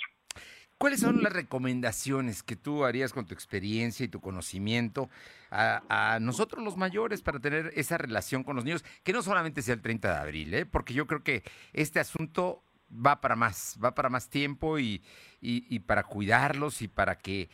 [0.84, 5.08] ¿Cuáles son las recomendaciones que tú harías con tu experiencia y tu conocimiento
[5.50, 9.76] a, nosotros los mayores para tener esa relación con los niños, que no solamente sea
[9.76, 10.66] el 30 de abril, ¿eh?
[10.66, 11.42] porque yo creo que
[11.72, 12.62] este asunto
[12.94, 15.00] va para más, va para más tiempo y,
[15.40, 17.48] y, para cuidarlos y para que,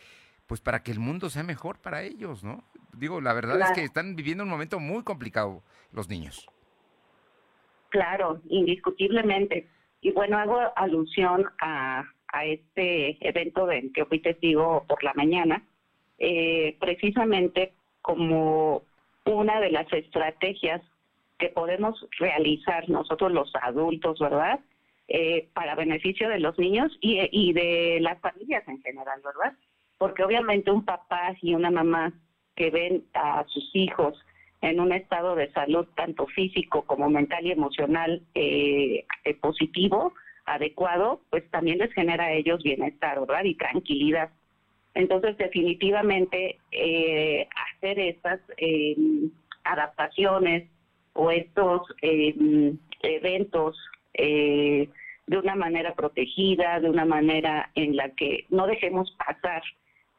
[0.48, 2.64] pues para que el mundo sea mejor para ellos, ¿no?
[2.94, 5.62] Digo, la verdad es que están viviendo un momento muy complicado
[5.92, 6.48] los niños.
[7.90, 9.68] Claro, indiscutiblemente.
[10.00, 15.62] Y bueno, hago alusión a, a este evento del que fui testigo por la mañana,
[16.18, 18.82] eh, precisamente como
[19.24, 20.82] una de las estrategias
[21.38, 24.60] que podemos realizar nosotros los adultos, ¿verdad?
[25.08, 29.56] Eh, para beneficio de los niños y, de las familias en general, ¿verdad?
[29.98, 32.12] Porque obviamente un papá y una mamá
[32.54, 34.16] que ven a sus hijos
[34.60, 39.04] en un estado de salud tanto físico como mental y emocional eh,
[39.40, 40.12] positivo,
[40.54, 43.44] adecuado, pues también les genera a ellos bienestar, ¿verdad?
[43.44, 44.30] Y tranquilidad.
[44.94, 46.58] Entonces, definitivamente,
[47.76, 48.40] hacer estas
[49.64, 50.68] adaptaciones
[51.12, 51.82] o estos
[53.02, 53.76] eventos
[54.14, 54.88] eh,
[55.26, 59.62] de una manera protegida, de una manera en la que no dejemos pasar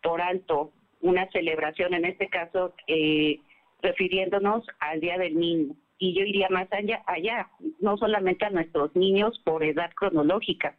[0.01, 0.71] por alto
[1.01, 3.39] una celebración, en este caso eh,
[3.81, 5.75] refiriéndonos al Día del Niño.
[6.01, 7.47] Y yo iría más allá, allá,
[7.79, 10.75] no solamente a nuestros niños por edad cronológica,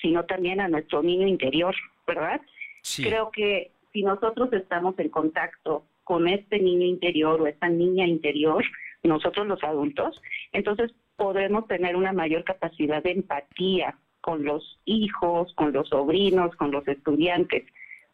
[0.00, 1.74] sino también a nuestro niño interior,
[2.06, 2.40] ¿verdad?
[2.96, 8.64] Creo que si nosotros estamos en contacto con este niño interior o esta niña interior,
[9.02, 15.74] nosotros los adultos, entonces podemos tener una mayor capacidad de empatía con los hijos, con
[15.74, 17.64] los sobrinos, con los estudiantes,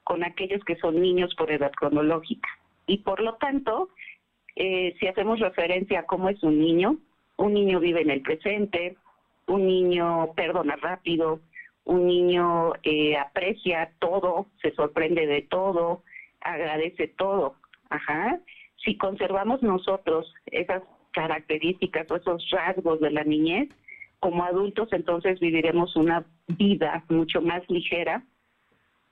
[0.03, 2.49] con aquellos que son niños por edad cronológica.
[2.89, 3.91] Y por lo tanto,
[4.61, 6.97] eh, si hacemos referencia a cómo es un niño,
[7.37, 8.97] un niño vive en el presente,
[9.47, 11.39] un niño perdona rápido,
[11.85, 16.03] un niño eh, aprecia todo, se sorprende de todo,
[16.41, 17.55] agradece todo.
[17.89, 18.41] Ajá.
[18.85, 20.83] Si conservamos nosotros esas
[21.13, 23.69] características o esos rasgos de la niñez,
[24.19, 28.25] como adultos entonces viviremos una vida mucho más ligera,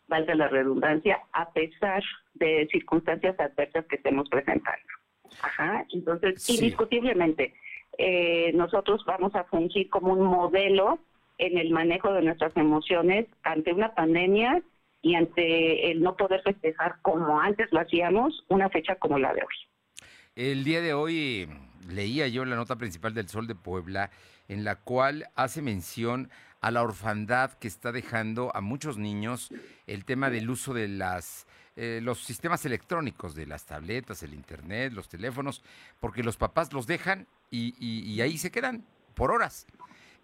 [0.08, 2.02] valga la redundancia, a pesar
[2.34, 4.95] de circunstancias adversas que estemos presentando.
[5.42, 7.54] Ajá, entonces indiscutiblemente
[7.98, 10.98] eh, nosotros vamos a fungir como un modelo
[11.38, 14.62] en el manejo de nuestras emociones ante una pandemia
[15.02, 19.40] y ante el no poder festejar como antes lo hacíamos una fecha como la de
[19.40, 20.00] hoy.
[20.34, 21.48] El día de hoy
[21.88, 24.10] leía yo la nota principal del Sol de Puebla
[24.48, 29.50] en la cual hace mención a la orfandad que está dejando a muchos niños
[29.86, 31.46] el tema del uso de las
[31.76, 35.62] eh, los sistemas electrónicos, de las tabletas, el internet, los teléfonos,
[36.00, 39.66] porque los papás los dejan y ahí se quedan por horas.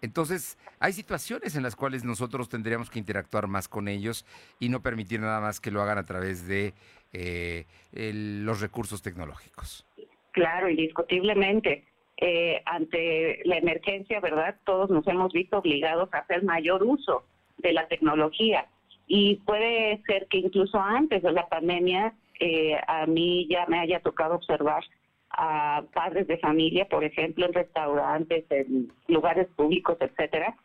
[0.03, 4.25] Entonces, hay situaciones en las cuales nosotros tendríamos que interactuar más con ellos
[4.59, 6.73] y no permitir nada más que lo hagan a través de
[7.13, 9.87] eh, los recursos tecnológicos.
[10.31, 11.85] Claro, indiscutiblemente.
[12.17, 14.57] Eh, ante la emergencia, ¿verdad?
[14.65, 17.25] Todos nos hemos visto obligados a hacer mayor uso
[17.59, 18.67] de la tecnología.
[19.07, 23.99] Y puede ser que incluso antes de la pandemia, eh, a mí ya me haya
[23.99, 24.83] tocado observar
[25.29, 30.55] a padres de familia, por ejemplo, en restaurantes, en lugares públicos, etcétera,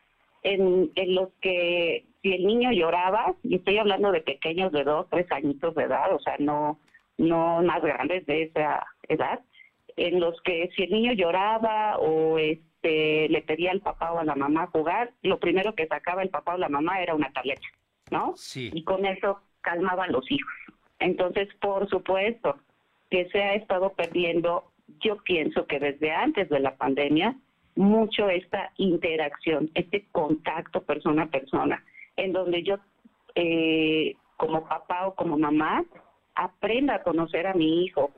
[0.42, 5.06] en, en los que si el niño lloraba, y estoy hablando de pequeños de dos,
[5.10, 6.78] tres añitos de edad, o sea, no,
[7.16, 9.40] no más grandes de esa edad,
[9.96, 14.24] en los que si el niño lloraba o este le pedía al papá o a
[14.24, 17.66] la mamá jugar, lo primero que sacaba el papá o la mamá era una tableta,
[18.10, 18.34] ¿no?
[18.36, 18.70] Sí.
[18.72, 20.52] Y con eso calmaban los hijos.
[20.98, 22.56] Entonces, por supuesto,
[23.10, 24.64] que se ha estado perdiendo,
[25.00, 27.36] yo pienso que desde antes de la pandemia,
[27.76, 31.84] mucho esta interacción, este contacto persona a persona,
[32.16, 32.76] en donde yo,
[33.34, 35.84] eh, como papá o como mamá,
[36.34, 38.10] aprenda a conocer a mi hijo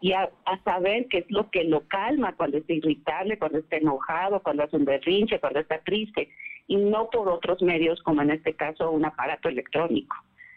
[0.00, 0.30] y a,
[0.64, 4.76] saber qué es lo que lo calma cuando está irritable, cuando está enojado, cuando hace
[4.76, 6.28] un berrinche, cuando está triste,
[6.68, 10.14] y no por otros medios como en este caso un aparato electrónico.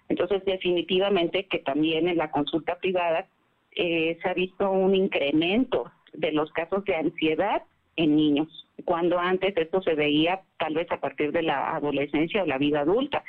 [0.09, 3.27] Entonces, definitivamente que también en la consulta privada
[3.71, 7.63] eh, se ha visto un incremento de los casos de ansiedad
[7.95, 12.45] en niños, cuando antes esto se veía tal vez a partir de la adolescencia o
[12.45, 13.23] la vida adulta,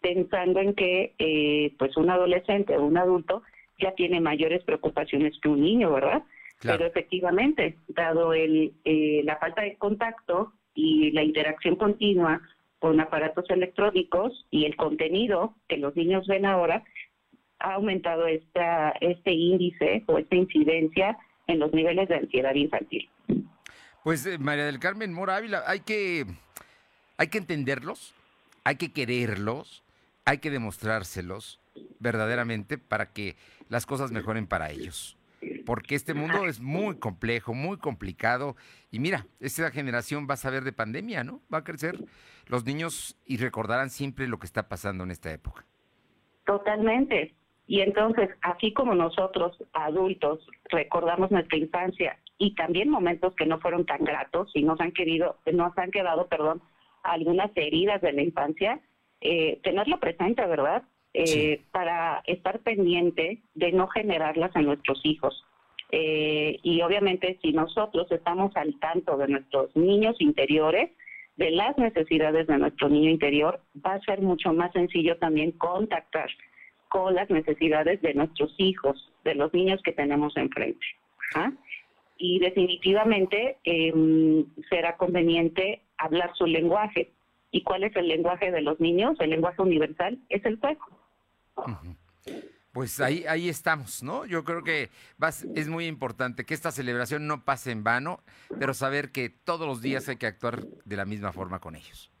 [0.00, 3.42] pensando en que eh, pues un adolescente o un adulto
[3.80, 6.22] ya tiene mayores preocupaciones que un niño, ¿verdad?
[6.60, 12.40] Pero efectivamente, dado el, eh, la falta de contacto y la interacción continua
[12.78, 16.84] con aparatos electrónicos y el contenido que los niños ven ahora,
[17.58, 21.18] ha aumentado esta, este índice o esta incidencia
[21.48, 23.10] en los niveles de ansiedad infantil.
[24.04, 26.24] Pues eh, María del Carmen Mora Ávila, hay que,
[27.16, 28.14] hay que entenderlos,
[28.62, 29.82] hay que quererlos,
[30.24, 31.58] hay que demostrárselos
[31.98, 33.34] verdaderamente para que
[33.68, 35.17] las cosas mejoren para ellos.
[35.64, 38.56] Porque este mundo es muy complejo, muy complicado.
[38.90, 41.40] Y mira, esta generación va a saber de pandemia, ¿no?
[41.52, 41.96] Va a crecer
[42.46, 45.64] los niños y recordarán siempre lo que está pasando en esta época.
[46.44, 47.34] Totalmente.
[47.66, 53.84] Y entonces, así como nosotros, adultos, recordamos nuestra infancia y también momentos que no fueron
[53.84, 56.62] tan gratos y nos han querido, nos han quedado, perdón,
[57.02, 58.80] algunas heridas de la infancia,
[59.20, 60.82] eh, tenerlo presente, ¿verdad?
[61.20, 65.44] Eh, para estar pendiente de no generarlas en nuestros hijos.
[65.90, 70.92] Eh, y obviamente si nosotros estamos al tanto de nuestros niños interiores,
[71.36, 76.30] de las necesidades de nuestro niño interior, va a ser mucho más sencillo también contactar
[76.88, 80.86] con las necesidades de nuestros hijos, de los niños que tenemos enfrente.
[81.34, 81.50] ¿ah?
[82.16, 87.10] Y definitivamente em, será conveniente hablar su lenguaje.
[87.50, 89.16] ¿Y cuál es el lenguaje de los niños?
[89.18, 90.97] El lenguaje universal es el juego.
[92.72, 94.24] Pues ahí, ahí estamos, ¿no?
[94.26, 94.90] Yo creo que
[95.54, 98.20] es muy importante que esta celebración no pase en vano,
[98.60, 102.12] pero saber que todos los días hay que actuar de la misma forma con ellos.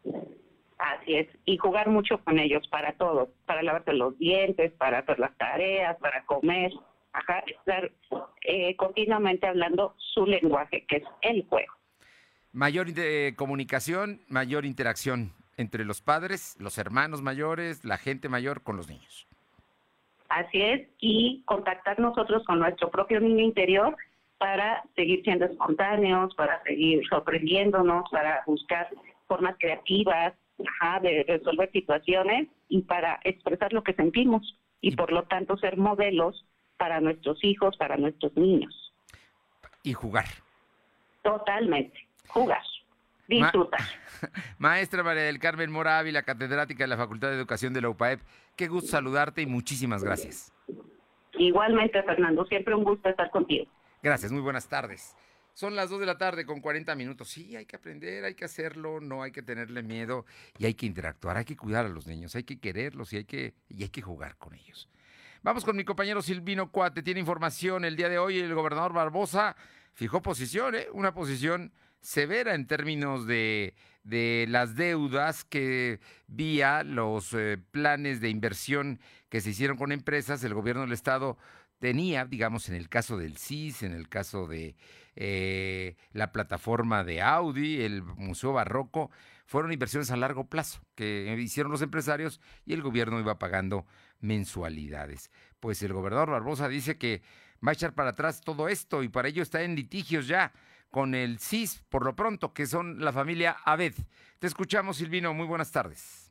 [0.78, 5.18] Así es, y jugar mucho con ellos para todo, para lavarte los dientes, para hacer
[5.18, 6.72] las tareas, para comer,
[7.12, 7.92] ajá, estar
[8.42, 11.72] eh, continuamente hablando su lenguaje, que es el juego.
[12.52, 18.76] Mayor eh, comunicación, mayor interacción entre los padres, los hermanos mayores, la gente mayor con
[18.76, 19.26] los niños.
[20.30, 23.96] Así es, y contactar nosotros con nuestro propio niño interior
[24.38, 28.88] para seguir siendo espontáneos, para seguir sorprendiéndonos, para buscar
[29.26, 30.32] formas creativas
[31.02, 36.44] de resolver situaciones y para expresar lo que sentimos y por lo tanto ser modelos
[36.76, 38.92] para nuestros hijos, para nuestros niños.
[39.82, 40.26] Y jugar.
[41.22, 42.62] Totalmente, jugar.
[43.28, 43.80] Disfrutar.
[44.58, 48.20] Maestra María del Carmen Mora la catedrática de la Facultad de Educación de la UPAEP,
[48.56, 50.52] qué gusto saludarte y muchísimas gracias.
[51.34, 53.66] Igualmente, Fernando, siempre un gusto estar contigo.
[54.02, 55.14] Gracias, muy buenas tardes.
[55.52, 57.28] Son las 2 de la tarde con 40 minutos.
[57.28, 60.24] Sí, hay que aprender, hay que hacerlo, no hay que tenerle miedo
[60.56, 63.24] y hay que interactuar, hay que cuidar a los niños, hay que quererlos y hay
[63.24, 64.88] que, y hay que jugar con ellos.
[65.42, 68.38] Vamos con mi compañero Silvino Cuate, tiene información el día de hoy.
[68.38, 69.56] El gobernador Barbosa
[69.94, 70.86] fijó posición, ¿eh?
[70.92, 73.74] una posición severa en términos de,
[74.04, 80.42] de las deudas que vía los eh, planes de inversión que se hicieron con empresas,
[80.44, 81.36] el gobierno del estado
[81.78, 84.76] tenía, digamos, en el caso del CIS, en el caso de
[85.16, 89.10] eh, la plataforma de Audi, el Museo Barroco,
[89.46, 93.86] fueron inversiones a largo plazo que hicieron los empresarios y el gobierno iba pagando
[94.20, 95.30] mensualidades.
[95.60, 97.22] Pues el gobernador Barbosa dice que
[97.66, 100.52] va a echar para atrás todo esto y para ello está en litigios ya
[100.90, 103.94] con el CIS, por lo pronto, que son la familia Abed.
[104.38, 105.34] Te escuchamos, Silvino.
[105.34, 106.28] Muy buenas tardes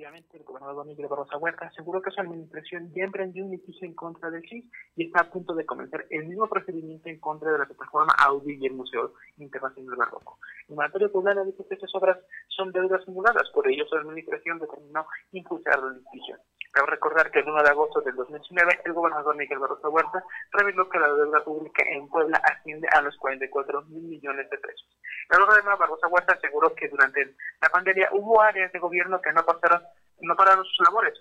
[0.00, 3.94] efectivamente, el gobernador Miguel Barrosa Huerta aseguró que su administración ya emprendió un litigio en
[3.94, 4.64] contra del CIS
[4.96, 8.56] y está a punto de comenzar el mismo procedimiento en contra de la plataforma Audi
[8.58, 10.38] y el Museo Internacional Barroco.
[10.68, 12.16] El mandatario poblano dijo que estas obras
[12.48, 16.38] son deudas simuladas, por ello su administración determinó impulsar litigio.
[16.72, 20.88] Cabe recordar que el 1 de agosto del 2019 el gobernador Miguel Barrosa Huerta reveló
[20.88, 24.88] que la deuda pública en Puebla asciende a los 44 mil millones de pesos.
[25.30, 29.44] El gobernador Barrosa Huerta aseguró que durante la pandemia hubo áreas de gobierno que no
[29.44, 29.82] pasaron
[30.20, 31.14] no pararon sus labores.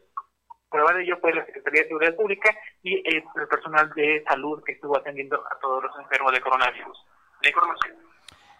[0.69, 4.73] Prueba de ello fue la Secretaría de Seguridad Pública y el personal de salud que
[4.73, 7.05] estuvo atendiendo a todos los enfermos de coronavirus.
[7.41, 8.08] La información.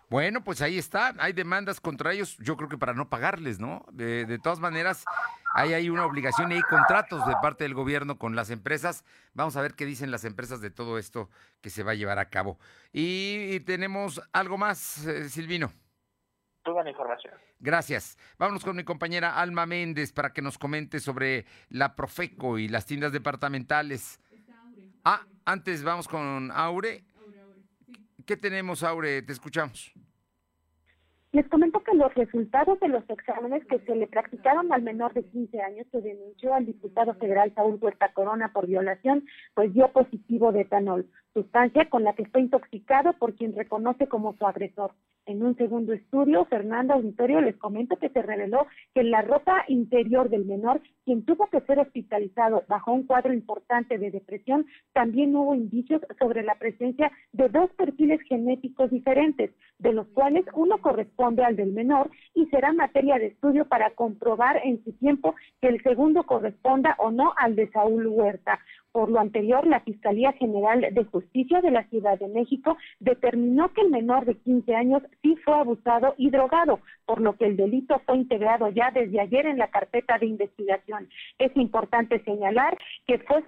[0.10, 3.86] Bueno, pues ahí está, hay demandas contra ellos, yo creo que para no pagarles, ¿no?
[3.92, 5.06] De, de todas maneras,
[5.54, 9.06] hay, hay una obligación y hay contratos de parte del gobierno con las empresas.
[9.34, 11.30] Vamos a ver qué dicen las empresas de todo esto
[11.62, 12.58] que se va a llevar a cabo.
[12.92, 15.72] Y, tenemos algo más, eh, Silvino.
[16.64, 17.34] Toda la información.
[17.60, 18.18] Gracias.
[18.38, 22.86] Vámonos con mi compañera Alma Méndez para que nos comente sobre la Profeco y las
[22.86, 24.20] tiendas departamentales.
[25.04, 27.04] Ah, antes vamos con Aure.
[28.30, 29.24] ¿Qué tenemos, Aure?
[29.24, 29.92] Te escuchamos.
[31.32, 35.24] Les comento que los resultados de los exámenes que se le practicaron al menor de
[35.24, 40.52] 15 años que denunció al diputado federal Saúl Huerta Corona por violación, pues dio positivo
[40.52, 41.06] de etanol,
[41.36, 44.94] sustancia con la que fue intoxicado por quien reconoce como su agresor.
[45.28, 48.66] En un segundo estudio, Fernanda Auditorio les comento que se reveló
[48.96, 53.32] que en la ropa interior del menor, quien tuvo que ser hospitalizado bajo un cuadro
[53.32, 59.94] importante de depresión, también hubo indicios sobre la presencia de dos perfiles genéticos diferentes, de
[59.94, 64.84] los cuales uno corresponde al del menor y será materia de estudio para comprobar en
[64.84, 68.60] su tiempo que el segundo corresponda o no al de Saúl Huerta.
[68.92, 73.82] Por lo anterior, la Fiscalía General de Justicia de la Ciudad de México determinó que
[73.82, 78.02] el menor de 15 años sí fue abusado y drogado, por lo que el delito
[78.06, 81.08] fue integrado ya desde ayer en la carpeta de investigación.
[81.38, 83.44] Es importante señalar que fue,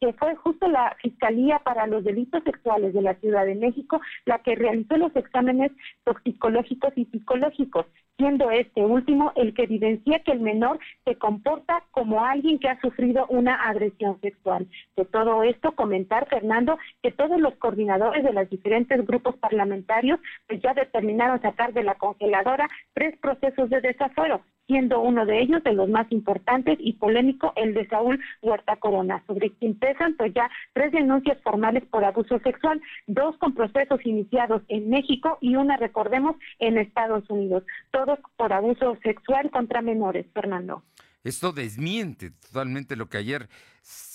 [0.00, 4.38] que fue justo la Fiscalía para los Delitos Sexuales de la Ciudad de México la
[4.38, 5.72] que realizó los exámenes
[6.04, 7.86] toxicológicos y psicológicos
[8.20, 12.78] siendo este último el que evidencia que el menor se comporta como alguien que ha
[12.78, 14.68] sufrido una agresión sexual.
[14.96, 20.60] De todo esto, comentar, Fernando, que todos los coordinadores de los diferentes grupos parlamentarios pues
[20.60, 25.72] ya determinaron sacar de la congeladora tres procesos de desafuero, siendo uno de ellos de
[25.72, 30.50] los más importantes y polémico el de Saúl Huerta Corona, sobre quien pesan pues ya
[30.74, 36.36] tres denuncias formales por abuso sexual, dos con procesos iniciados en México y una, recordemos,
[36.58, 40.82] en Estados Unidos, todos por abuso sexual contra menores, Fernando.
[41.22, 43.48] Esto desmiente totalmente lo que ayer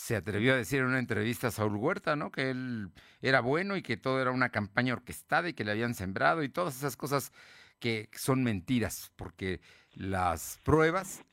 [0.05, 2.31] se atrevió a decir en una entrevista a Saúl Huerta, ¿no?
[2.31, 2.91] Que él
[3.23, 6.49] era bueno y que todo era una campaña orquestada y que le habían sembrado y
[6.49, 7.31] todas esas cosas
[7.79, 9.61] que son mentiras, porque
[9.95, 11.23] las pruebas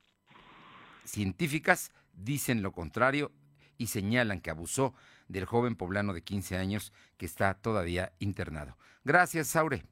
[1.05, 3.31] científicas dicen lo contrario
[3.77, 4.95] y señalan que abusó
[5.29, 8.79] del joven poblano de 15 años que está todavía internado.
[9.05, 9.85] Gracias, Saure.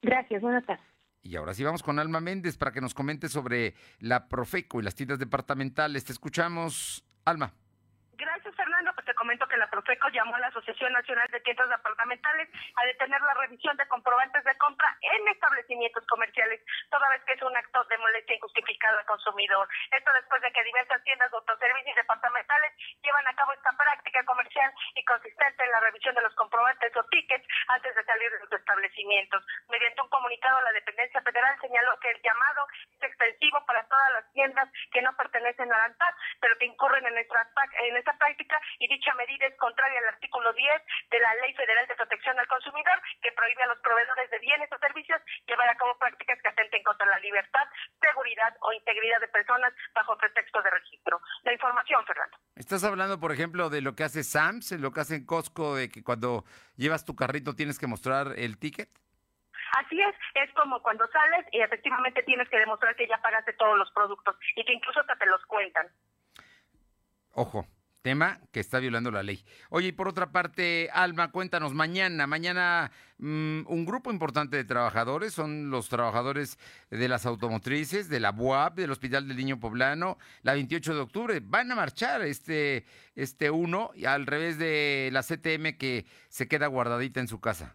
[0.00, 0.86] Gracias, buenas tardes.
[1.20, 4.82] Y ahora sí vamos con Alma Méndez para que nos comente sobre la Profeco y
[4.82, 6.06] las tiendas departamentales.
[6.06, 7.52] Te escuchamos, Alma.
[8.16, 8.73] Gracias, Fernando.
[9.24, 12.46] Comento que la Profeco llamó a la Asociación Nacional de Tiendas Departamentales
[12.76, 16.60] a detener la revisión de comprobantes de compra en establecimientos comerciales,
[16.90, 19.66] toda vez que es un acto de molestia injustificada al consumidor.
[19.96, 24.70] Esto después de que diversas tiendas de autoservicios departamentales llevan a cabo esta práctica comercial
[24.94, 28.52] y consistente en la revisión de los comprobantes o tickets antes de salir de los
[28.52, 29.42] establecimientos.
[29.70, 32.66] Mediante un comunicado, la dependencia federal señaló que el llamado
[33.00, 37.06] es extensivo para todas las tiendas que no pertenecen a la ANTAD, pero que incurren
[37.06, 37.48] en esta,
[37.88, 41.86] en esta práctica y dicha medida es contraria al artículo 10 de la Ley Federal
[41.86, 45.76] de Protección al Consumidor, que prohíbe a los proveedores de bienes o servicios llevar a
[45.76, 47.66] cabo prácticas que atenten contra la libertad,
[48.00, 51.20] seguridad o integridad de personas bajo pretexto de registro.
[51.42, 52.36] La información, Fernando.
[52.56, 55.88] Estás hablando, por ejemplo, de lo que hace Sams, lo que hace en Costco, de
[55.88, 56.44] que cuando
[56.76, 58.88] llevas tu carrito tienes que mostrar el ticket.
[59.78, 63.76] Así es, es como cuando sales y efectivamente tienes que demostrar que ya pagaste todos
[63.76, 65.88] los productos y que incluso hasta te los cuentan.
[67.32, 67.66] Ojo,
[68.04, 69.42] tema que está violando la ley.
[69.70, 75.32] Oye, y por otra parte, Alma, cuéntanos, mañana, mañana mm, un grupo importante de trabajadores,
[75.32, 76.58] son los trabajadores
[76.90, 81.40] de las automotrices, de la BUAP, del Hospital del Niño Poblano, la 28 de octubre,
[81.42, 82.84] van a marchar este,
[83.14, 87.74] este uno, al revés de la CTM que se queda guardadita en su casa.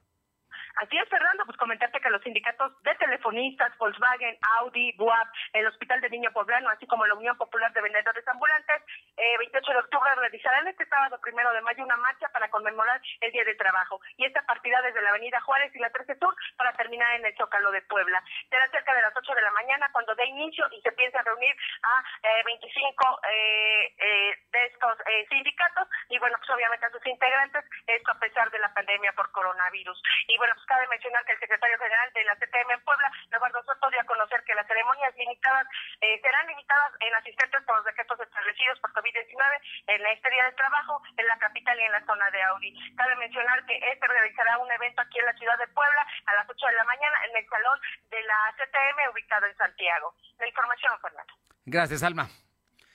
[0.79, 5.99] Así es, Fernando, pues comentarte que los sindicatos de telefonistas, Volkswagen, Audi, BUAP, el Hospital
[5.99, 8.81] de Niño Poblano, así como la Unión Popular de Vendedores Ambulantes,
[9.17, 13.31] eh, 28 de octubre realizarán este sábado primero de mayo una marcha para conmemorar el
[13.33, 13.99] Día de Trabajo.
[14.15, 17.35] Y esta partida desde la Avenida Juárez y la 13 Sur para terminar en el
[17.35, 18.23] Zócalo de Puebla.
[18.49, 21.55] Será cerca de las 8 de la mañana cuando dé inicio y se piensa reunir
[21.83, 27.05] a eh, 25 eh, eh, de estos eh, sindicatos y bueno, pues obviamente a sus
[27.05, 30.01] integrantes, esto a pesar de la pandemia por coronavirus.
[30.27, 33.63] Y bueno, pues cabe mencionar que el secretario general de la CTM en Puebla, Eduardo
[33.65, 35.65] Soto, dio a conocer que las ceremonias limitadas
[35.99, 39.41] eh, serán limitadas en asistentes por los decretos establecidos por COVID-19
[39.87, 42.71] en este día de trabajo en la capital y en la zona de Audi.
[42.95, 46.49] Cabe mencionar que este realizará un evento aquí en la ciudad de Puebla a las
[46.49, 47.79] 8 de la mañana en el salón
[48.11, 50.13] de la CTM ubicado en Santiago.
[50.37, 51.33] La información, Fernando.
[51.65, 52.29] Gracias, Alma.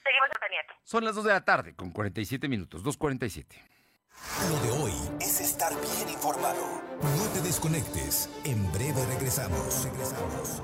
[0.03, 0.73] Seguimos en pendiente.
[0.83, 3.75] Son las 2 de la tarde con 47 minutos, 2.47.
[4.49, 6.81] Lo de hoy es estar bien informado.
[7.45, 8.27] Desconectes.
[8.43, 9.83] En breve regresamos.
[9.83, 10.63] Regresamos.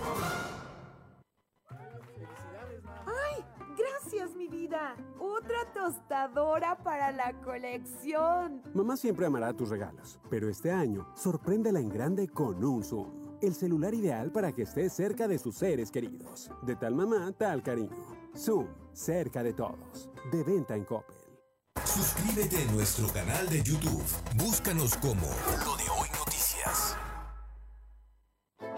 [3.06, 3.46] ¡Ay!
[3.78, 4.96] Gracias, mi vida.
[5.20, 8.64] Otra tostadora para la colección.
[8.74, 13.38] Mamá siempre amará tus regalos, pero este año sorpréndela en grande con un Zoom.
[13.44, 16.50] El celular ideal para que estés cerca de sus seres queridos.
[16.64, 18.18] De tal mamá, tal cariño.
[18.36, 20.10] Zoom, cerca de todos.
[20.32, 21.16] De venta en Coppel.
[21.86, 24.04] Suscríbete a nuestro canal de YouTube.
[24.36, 25.28] Búscanos como
[25.64, 26.21] Lo de Hoy.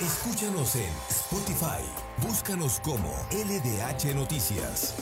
[0.00, 1.84] Escúchanos en Spotify.
[2.26, 4.96] Búscanos como LDH Noticias.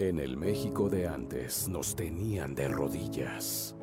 [0.00, 3.76] En el México de antes nos tenían de rodillas.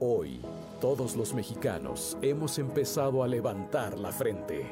[0.00, 0.40] Hoy,
[0.80, 4.66] todos los mexicanos hemos empezado a levantar la frente.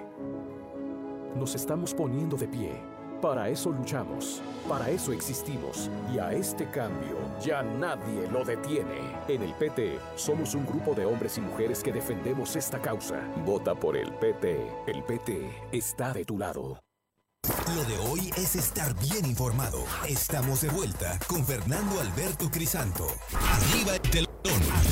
[1.37, 2.95] Nos estamos poniendo de pie.
[3.21, 9.17] Para eso luchamos, para eso existimos y a este cambio ya nadie lo detiene.
[9.27, 13.21] En el PT somos un grupo de hombres y mujeres que defendemos esta causa.
[13.45, 14.71] Vota por el PT.
[14.87, 16.79] El PT está de tu lado.
[17.75, 19.85] Lo de hoy es estar bien informado.
[20.09, 23.07] Estamos de vuelta con Fernando Alberto Crisanto.
[23.33, 24.27] Arriba el telón.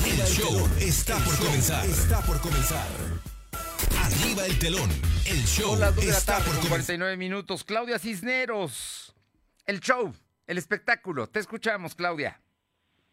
[0.05, 1.87] El show está por comenzar.
[1.87, 2.89] Está por comenzar.
[3.99, 4.91] Arriba el telón.
[5.25, 6.97] El show Son las 2 de la está tarde por con comenzar.
[6.97, 7.65] 49 minutos.
[7.65, 9.15] Claudia Cisneros.
[9.67, 10.15] El show,
[10.47, 11.27] el espectáculo.
[11.29, 12.41] Te escuchamos, Claudia.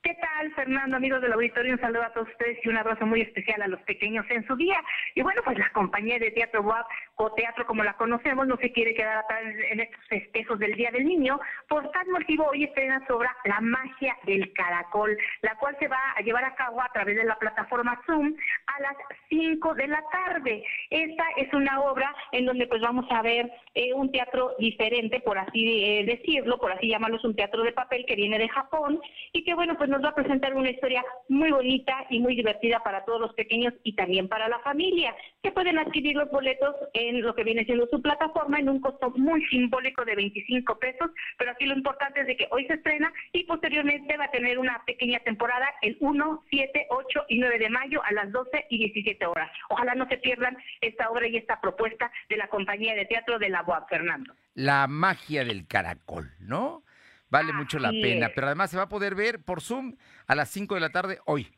[0.04, 1.74] ¿Qué tal, Fernando, amigos del auditorio?
[1.74, 4.56] Un saludo a todos ustedes y un abrazo muy especial a los pequeños en su
[4.56, 4.82] día.
[5.14, 6.88] Y bueno, pues la compañía de Teatro WAP
[7.18, 10.90] o Teatro como la conocemos no se quiere quedar atrás en estos festejos del Día
[10.90, 11.40] del Niño.
[11.70, 16.00] Por tal motivo, hoy estrena su obra La magia del caracol, la cual se va
[16.16, 18.34] a llevar a cabo a través de la plataforma Zoom
[18.66, 18.96] a las
[19.30, 20.64] 5 de la tarde.
[20.90, 25.38] Esta es una obra en donde pues vamos a ver eh, un teatro diferente, por
[25.38, 29.00] así eh, decirlo, por así llamarlo, es un teatro de papel que viene de Japón
[29.32, 32.82] y que bueno, pues nos va a presentar una historia muy bonita y muy divertida
[32.82, 35.14] para todos los pequeños y también para la familia,
[35.44, 39.12] que pueden adquirir los boletos en lo que viene siendo su plataforma en un costo
[39.18, 43.12] muy simbólico de 25 pesos, pero aquí lo importante es de que hoy se estrena
[43.34, 47.70] y posteriormente va a tener una pequeña temporada el 1, 7, 8 y 9 de
[47.70, 49.52] mayo a las 12 y 17 horas.
[49.70, 53.50] Ojalá no se pierdan esta obra y esta propuesta de la compañía de teatro de
[53.50, 54.34] la UAP, Fernando.
[54.54, 56.84] La magia del caracol, ¿no?
[57.32, 59.96] Vale mucho la pena, pero además se va a poder ver por Zoom
[60.28, 61.50] a las 5 de la tarde hoy.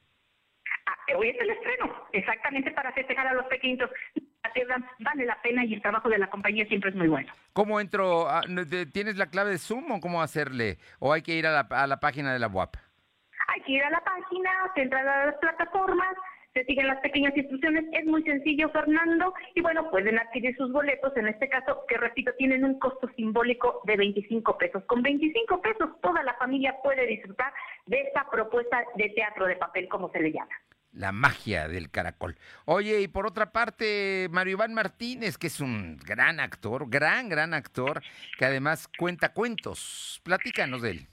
[0.86, 3.89] Ah, hoy es el estreno, exactamente para festejar a los pequeñitos.
[4.99, 7.34] Vale la pena y el trabajo de la compañía siempre es muy bueno.
[7.53, 8.28] ¿Cómo entro?
[8.93, 10.78] ¿Tienes la clave de Zoom o cómo hacerle?
[10.99, 12.76] ¿O hay que ir a la, a la página de la UAP?
[13.47, 16.13] Hay que ir a la página, se entra a las plataformas,
[16.54, 17.86] se siguen las pequeñas instrucciones.
[17.91, 19.34] Es muy sencillo, Fernando.
[19.56, 23.82] Y bueno, pueden adquirir sus boletos, en este caso, que repito, tienen un costo simbólico
[23.86, 24.84] de 25 pesos.
[24.86, 27.51] Con 25 pesos toda la familia puede disfrutar
[27.88, 30.51] de esta propuesta de teatro de papel, como se le llama.
[30.91, 32.38] La magia del caracol.
[32.66, 37.56] Oye, y por otra parte, Mario Iván Martínez, que es un gran actor, gran, gran
[37.56, 38.04] actor,
[38.38, 40.22] que además cuenta cuentos.
[40.24, 41.08] Platícanos de él.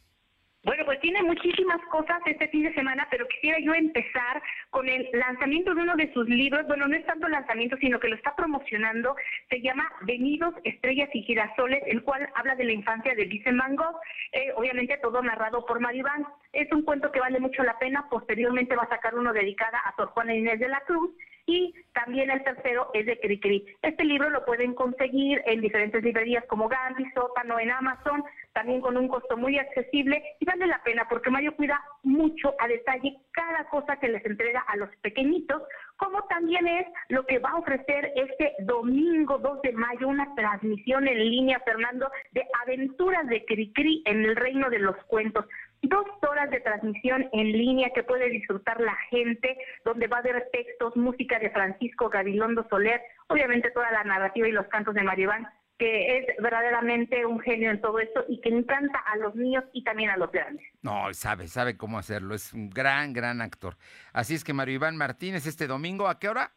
[0.62, 5.08] Bueno, pues tiene muchísimas cosas este fin de semana, pero quisiera yo empezar con el
[5.14, 6.66] lanzamiento de uno de sus libros.
[6.66, 9.16] Bueno, no es tanto lanzamiento, sino que lo está promocionando.
[9.48, 13.74] Se llama Venidos, Estrellas y Girasoles, el cual habla de la infancia de Vincent Van
[13.74, 13.96] Gogh,
[14.32, 16.26] eh, obviamente todo narrado por Maribán.
[16.52, 18.06] Es un cuento que vale mucho la pena.
[18.10, 21.10] Posteriormente va a sacar uno dedicado a Sor Juana Inés de la Cruz
[21.46, 23.64] y también el tercero es de Cricri.
[23.82, 28.22] Este libro lo pueden conseguir en diferentes librerías como Gandhi, Sótano, en Amazon,
[28.52, 32.68] también con un costo muy accesible y vale la pena porque Mario cuida mucho a
[32.68, 35.62] detalle cada cosa que les entrega a los pequeñitos,
[35.96, 41.06] como también es lo que va a ofrecer este domingo 2 de mayo, una transmisión
[41.06, 45.46] en línea, Fernando, de aventuras de Cricri en el reino de los cuentos.
[45.82, 50.48] Dos horas de transmisión en línea que puede disfrutar la gente, donde va a haber
[50.52, 55.48] textos, música de Francisco Gabilondo Soler, obviamente toda la narrativa y los cantos de Maribán,
[55.80, 59.82] que es verdaderamente un genio en todo esto y que encanta a los niños y
[59.82, 60.62] también a los grandes.
[60.82, 63.78] No, sabe, sabe cómo hacerlo, es un gran, gran actor.
[64.12, 66.52] Así es que Mario Iván Martínez este domingo, ¿a qué hora?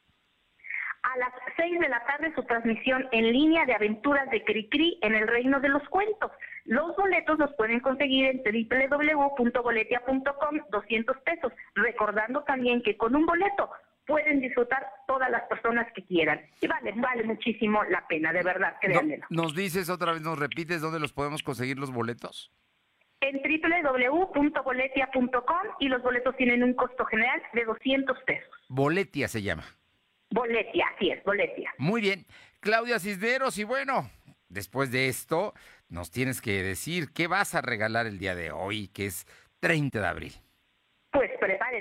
[1.04, 5.16] a las 6 de la tarde su transmisión en línea de aventuras de Cricri en
[5.16, 6.32] el Reino de los Cuentos.
[6.64, 13.70] Los boletos los pueden conseguir en www.boletia.com 200 pesos, recordando también que con un boleto
[14.06, 16.42] pueden disfrutar todas las personas que quieran.
[16.62, 19.26] Y vale, vale muchísimo la pena, de verdad, créanmelo.
[19.30, 22.52] ¿Nos dices otra vez, nos repites dónde los podemos conseguir los boletos?
[23.22, 28.52] En www.boletia.com y los boletos tienen un costo general de 200 pesos.
[28.68, 29.64] Boletia se llama.
[30.30, 31.74] Boletia, así es, Boletia.
[31.78, 32.26] Muy bien.
[32.60, 34.10] Claudia Cisneros, y bueno,
[34.50, 35.54] después de esto,
[35.90, 39.26] nos tienes que decir qué vas a regalar el día de hoy, que es
[39.60, 40.34] 30 de abril.
[41.12, 41.32] Pues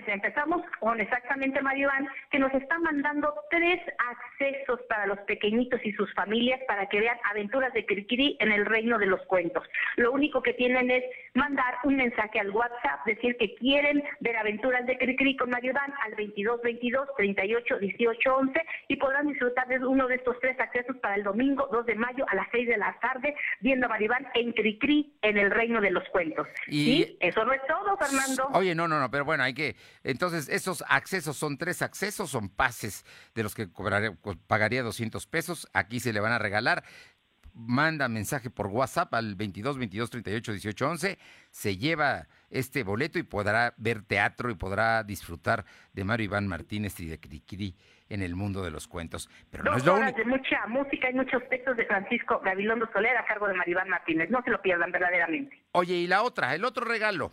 [0.07, 5.93] empezamos con exactamente Mario Iván, que nos está mandando tres accesos para los pequeñitos y
[5.93, 9.64] sus familias para que vean aventuras de Kirikiri en el reino de los cuentos.
[9.97, 14.86] Lo único que tienen es mandar un mensaje al WhatsApp, decir que quieren ver aventuras
[14.86, 19.78] de Kirikiri con Mario Iván al 22 22 38 18 11 y podrán disfrutar de
[19.84, 22.76] uno de estos tres accesos para el domingo 2 de mayo a las 6 de
[22.76, 26.47] la tarde viendo a Mario Iván en Kirikiri en el reino de los cuentos.
[26.68, 28.49] Y eso no es todo, Fernando.
[28.53, 29.74] Oye, no, no, no, pero bueno, hay que.
[30.05, 33.05] Entonces, esos accesos son tres accesos, son pases
[33.35, 33.68] de los que
[34.47, 35.68] pagaría 200 pesos.
[35.72, 36.85] Aquí se le van a regalar.
[37.55, 41.18] Manda mensaje por WhatsApp al 22 22 38 18 11.
[41.51, 46.99] Se lleva este boleto y podrá ver teatro y podrá disfrutar de Mario Iván Martínez
[47.01, 47.76] y de Cricri
[48.09, 49.28] en el mundo de los cuentos.
[49.51, 50.18] Pero no es lo único.
[50.18, 53.89] de mucha música y muchos textos de Francisco Gabilondo Soler a cargo de Mario Iván
[53.89, 54.30] Martínez.
[54.30, 55.59] No se lo pierdan verdaderamente.
[55.72, 57.33] Oye, y la otra, el otro regalo.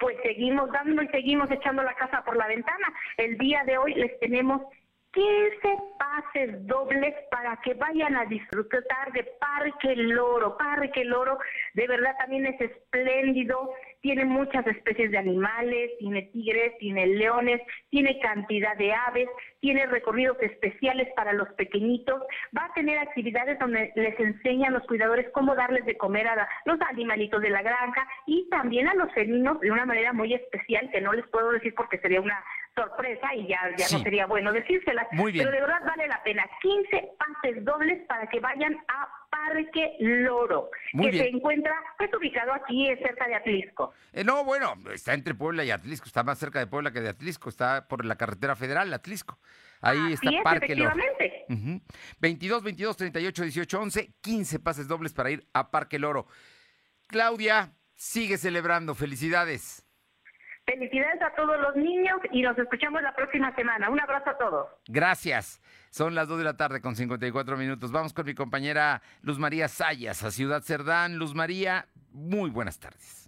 [0.00, 2.92] Pues seguimos dando y seguimos echando la casa por la ventana.
[3.16, 4.62] El día de hoy les tenemos
[5.16, 10.58] 15 pases dobles para que vayan a disfrutar de Parque Loro.
[10.58, 11.38] Parque Loro
[11.72, 18.18] de verdad también es espléndido, tiene muchas especies de animales, tiene tigres, tiene leones, tiene
[18.20, 19.26] cantidad de aves,
[19.60, 22.22] tiene recorridos especiales para los pequeñitos,
[22.56, 26.78] va a tener actividades donde les enseñan los cuidadores cómo darles de comer a los
[26.82, 31.00] animalitos de la granja y también a los felinos de una manera muy especial que
[31.00, 32.44] no les puedo decir porque sería una
[32.86, 33.96] sorpresa y ya, ya Sí.
[33.96, 35.06] no sería bueno decírselas.
[35.12, 35.46] Muy bien.
[35.46, 36.44] Pero de verdad vale la pena.
[36.60, 41.24] 15 pases dobles para que vayan a Parque Loro, Muy que bien.
[41.24, 43.92] se encuentra pues ubicado aquí eh, cerca de Atlisco.
[44.12, 47.08] Eh, no, bueno, está entre Puebla y Atlisco, está más cerca de Puebla que de
[47.10, 49.38] Atlisco, está por la carretera federal, Atlisco.
[49.80, 50.90] Ahí está es, Parque Loro.
[50.96, 51.44] efectivamente.
[51.48, 51.80] Ujú.
[52.20, 56.26] 22, 22, 38, 18, 11, 15 pases dobles para ir a Parque Loro.
[57.06, 59.85] Claudia, sigue celebrando, felicidades.
[60.66, 63.88] Felicidades a todos los niños y nos escuchamos la próxima semana.
[63.88, 64.66] Un abrazo a todos.
[64.88, 65.62] Gracias.
[65.90, 67.92] Son las 2 de la tarde con 54 minutos.
[67.92, 71.18] Vamos con mi compañera Luz María Sayas a Ciudad Cerdán.
[71.18, 73.25] Luz María, muy buenas tardes.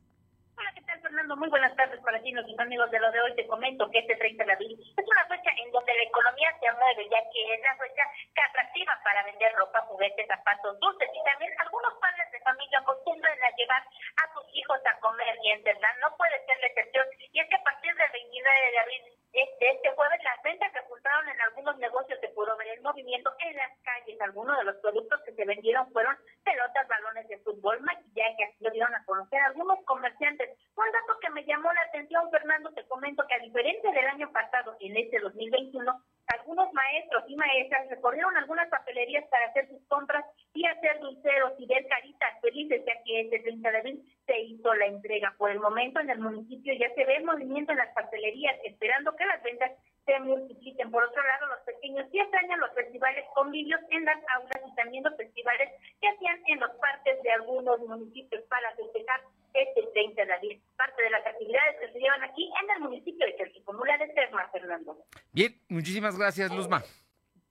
[1.37, 3.35] Muy buenas tardes para ti, nuestros amigos de lo de hoy.
[3.37, 6.73] Te comento que este 30 de abril es una fecha en donde la economía se
[6.73, 8.03] mueve, ya que es la fecha
[8.35, 13.45] que atractiva para vender ropa, juguetes, zapatos, dulces y también algunos padres de familia acostumbran
[13.45, 17.07] a llevar a sus hijos a comer y en verdad no puede ser la excepción.
[17.31, 19.03] Y es que a partir del 29 de abril
[19.33, 23.31] de este jueves las ventas se ajustaron en algunos negocios se pudo ver el movimiento
[23.41, 24.21] en las calles.
[24.21, 26.17] Algunos de los productos que se vendieron fueron
[26.49, 30.49] pelotas, balones de fútbol, maquillaje, así lo dieron a conocer algunos comerciantes.
[30.77, 34.33] Un dato que me llamó la atención, Fernando, te comento que a diferencia del año
[34.33, 35.85] pasado, en este 2021,
[36.29, 40.25] algunos maestros y maestras recorrieron algunas papelerías para hacer sus compras
[40.55, 44.75] y hacer dulceros y ver caritas felices, ya que este 30 de abril se hizo
[44.75, 45.35] la entrega.
[45.37, 49.15] Por el momento en el municipio ya se ve el movimiento en las papelerías, esperando
[49.17, 49.73] que las ventas
[50.09, 50.91] se multipliquen.
[50.91, 55.05] Por otro lado, los pequeños sí extrañan los festivales convivios en las aulas y también
[55.05, 55.69] los festivales
[56.01, 59.21] que hacían en los parques de algunos municipios para festejar
[59.53, 60.63] este 30 de abril.
[60.77, 64.49] Parte de las actividades que se llevan aquí en el municipio de Chalchicomula de Serma,
[64.49, 64.97] Fernando.
[65.33, 66.83] Bien, muchísimas gracias, Luzma.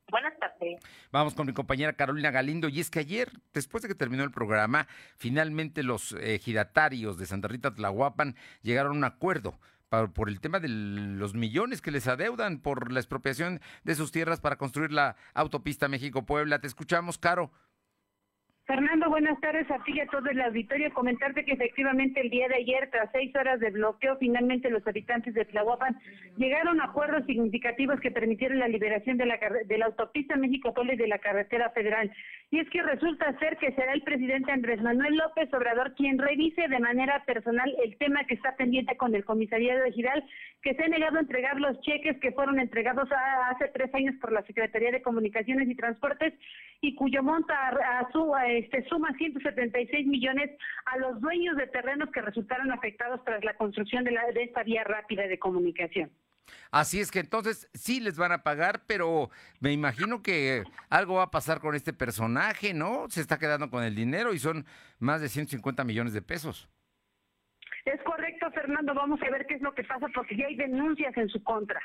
[0.09, 0.79] Buenas tardes.
[1.11, 2.69] Vamos con mi compañera Carolina Galindo.
[2.69, 4.87] Y es que ayer, después de que terminó el programa,
[5.17, 9.59] finalmente los ejidatarios de Santa Rita Tlahuapan llegaron a un acuerdo
[9.89, 14.41] por el tema de los millones que les adeudan por la expropiación de sus tierras
[14.41, 16.59] para construir la autopista México-Puebla.
[16.59, 17.51] Te escuchamos, Caro.
[18.67, 20.93] Fernando, buenas tardes a ti y a todo el auditorio.
[20.93, 25.33] Comentarte que efectivamente el día de ayer, tras seis horas de bloqueo, finalmente los habitantes
[25.33, 25.97] de Tlahuapan
[26.35, 30.97] llegaron a acuerdos significativos que permitieron la liberación de la, de la autopista México-Puebla y
[30.97, 32.11] de la carretera federal.
[32.51, 36.67] Y es que resulta ser que será el presidente Andrés Manuel López Obrador quien revise
[36.67, 40.25] de manera personal el tema que está pendiente con el comisariado de Giral,
[40.61, 44.15] que se ha negado a entregar los cheques que fueron entregados a- hace tres años
[44.19, 46.33] por la Secretaría de Comunicaciones y Transportes
[46.81, 50.51] y cuyo monto a, su, a este, suma 176 millones
[50.85, 54.63] a los dueños de terrenos que resultaron afectados tras la construcción de, la, de esta
[54.63, 56.11] vía rápida de comunicación.
[56.71, 59.29] Así es que entonces sí les van a pagar, pero
[59.59, 63.09] me imagino que algo va a pasar con este personaje, ¿no?
[63.09, 64.65] Se está quedando con el dinero y son
[64.99, 66.69] más de 150 millones de pesos.
[67.85, 68.93] Es correcto, Fernando.
[68.93, 71.81] Vamos a ver qué es lo que pasa porque ya hay denuncias en su contra.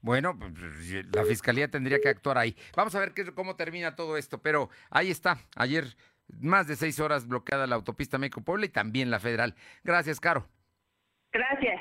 [0.00, 0.52] Bueno, pues,
[1.14, 2.54] la fiscalía tendría que actuar ahí.
[2.76, 5.38] Vamos a ver qué, cómo termina todo esto, pero ahí está.
[5.56, 5.84] Ayer
[6.28, 9.54] más de seis horas bloqueada la autopista México-Puebla y también la federal.
[9.84, 10.48] Gracias, Caro.
[11.32, 11.80] Gracias.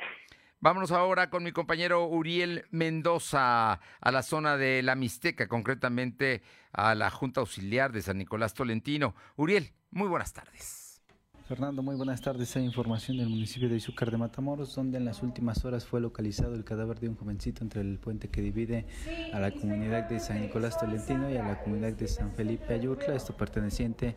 [0.60, 6.42] Vámonos ahora con mi compañero Uriel Mendoza a la zona de la Mixteca, concretamente
[6.72, 9.16] a la Junta Auxiliar de San Nicolás Tolentino.
[9.36, 10.85] Uriel, muy buenas tardes.
[11.48, 12.56] Fernando, muy buenas tardes.
[12.56, 16.56] Hay información del municipio de Izúcar de Matamoros, donde en las últimas horas fue localizado
[16.56, 18.88] el cadáver de un jovencito entre el puente que divide
[19.32, 23.14] a la comunidad de San Nicolás Tolentino y a la comunidad de San Felipe Ayutla,
[23.14, 24.16] esto perteneciente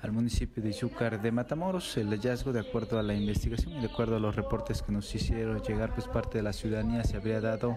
[0.00, 1.98] al municipio de Izúcar de Matamoros.
[1.98, 5.14] El hallazgo, de acuerdo a la investigación y de acuerdo a los reportes que nos
[5.14, 7.76] hicieron llegar, pues parte de la ciudadanía se habría dado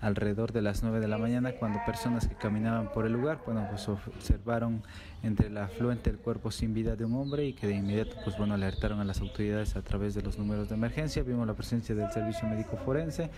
[0.00, 3.66] alrededor de las 9 de la mañana cuando personas que caminaban por el lugar, bueno,
[3.70, 4.82] pues observaron
[5.22, 8.36] entre la afluente el cuerpo sin vida de un hombre y que de inmediato, pues
[8.36, 11.22] bueno, alertaron a las autoridades a través de los números de emergencia.
[11.22, 13.30] Vimos la presencia del Servicio Médico Forense,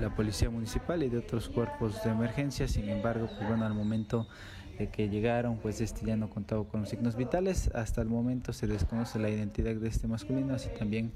[0.00, 2.66] la Policía Municipal y de otros cuerpos de emergencia.
[2.68, 4.26] Sin embargo, pues bueno, al momento
[4.78, 7.70] de que llegaron, pues este ya no contaba con los signos vitales.
[7.74, 11.12] Hasta el momento se desconoce la identidad de este masculino, así también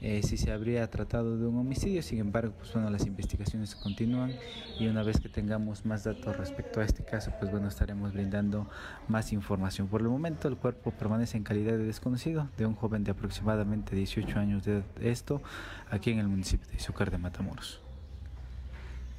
[0.00, 2.02] eh, si se habría tratado de un homicidio.
[2.02, 4.34] Sin embargo, pues bueno, las investigaciones continúan
[4.78, 8.68] y una vez que tengamos más datos respecto a este caso, pues bueno, estaremos brindando
[9.08, 9.88] más información.
[9.88, 13.96] Por el momento, el cuerpo permanece en calidad de desconocido de un joven de aproximadamente
[13.96, 14.84] 18 años de edad.
[15.00, 15.42] Esto
[15.90, 17.80] aquí en el municipio de Izúcar de Matamoros.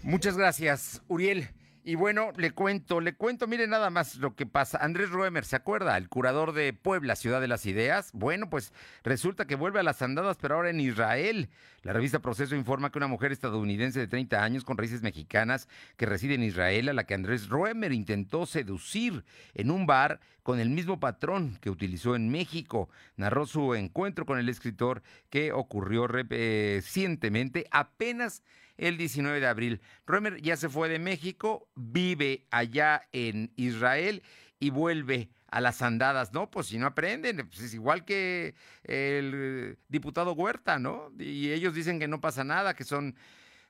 [0.02, 1.50] Muchas gracias, Uriel.
[1.84, 4.78] Y bueno, le cuento, le cuento, mire nada más lo que pasa.
[4.82, 5.96] Andrés Roemer, ¿se acuerda?
[5.98, 8.12] El curador de Puebla, Ciudad de las Ideas.
[8.14, 8.74] Bueno, pues
[9.04, 11.50] resulta que vuelve a las andadas, pero ahora en Israel.
[11.84, 16.06] La revista Proceso informa que una mujer estadounidense de 30 años con raíces mexicanas que
[16.06, 19.24] reside en Israel, a la que Andrés Roemer intentó seducir
[19.54, 22.90] en un bar con el mismo patrón que utilizó en México.
[23.16, 28.44] Narró su encuentro con el escritor que ocurrió recientemente, apenas
[28.80, 29.82] el 19 de abril.
[30.06, 34.24] Roemer ya se fue de México, vive allá en Israel
[34.60, 36.50] y vuelve a las andadas, ¿no?
[36.50, 41.12] Pues si no aprenden, pues es igual que el diputado Huerta, ¿no?
[41.18, 43.16] Y ellos dicen que no pasa nada, que son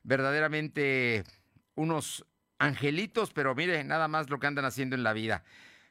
[0.03, 1.24] verdaderamente
[1.76, 2.26] unos
[2.57, 5.43] angelitos, pero mire, nada más lo que andan haciendo en la vida.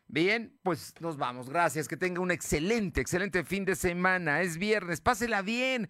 [0.06, 1.50] Bien, pues nos vamos.
[1.50, 1.86] Gracias.
[1.86, 4.40] Que tenga un excelente, excelente fin de semana.
[4.40, 5.02] Es viernes.
[5.02, 5.88] Pásela bien.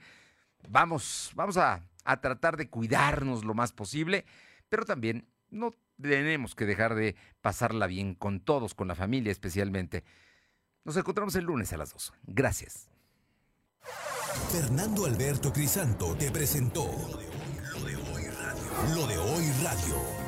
[0.68, 4.24] Vamos, vamos a, a tratar de cuidarnos lo más posible,
[4.68, 10.04] pero también no tenemos que dejar de pasarla bien con todos, con la familia especialmente.
[10.84, 12.12] Nos encontramos el lunes a las 2.
[12.24, 12.88] Gracias.
[14.50, 16.86] Fernando Alberto Crisanto te presentó
[17.72, 18.94] Lo de hoy radio.
[18.94, 20.27] Lo de hoy radio.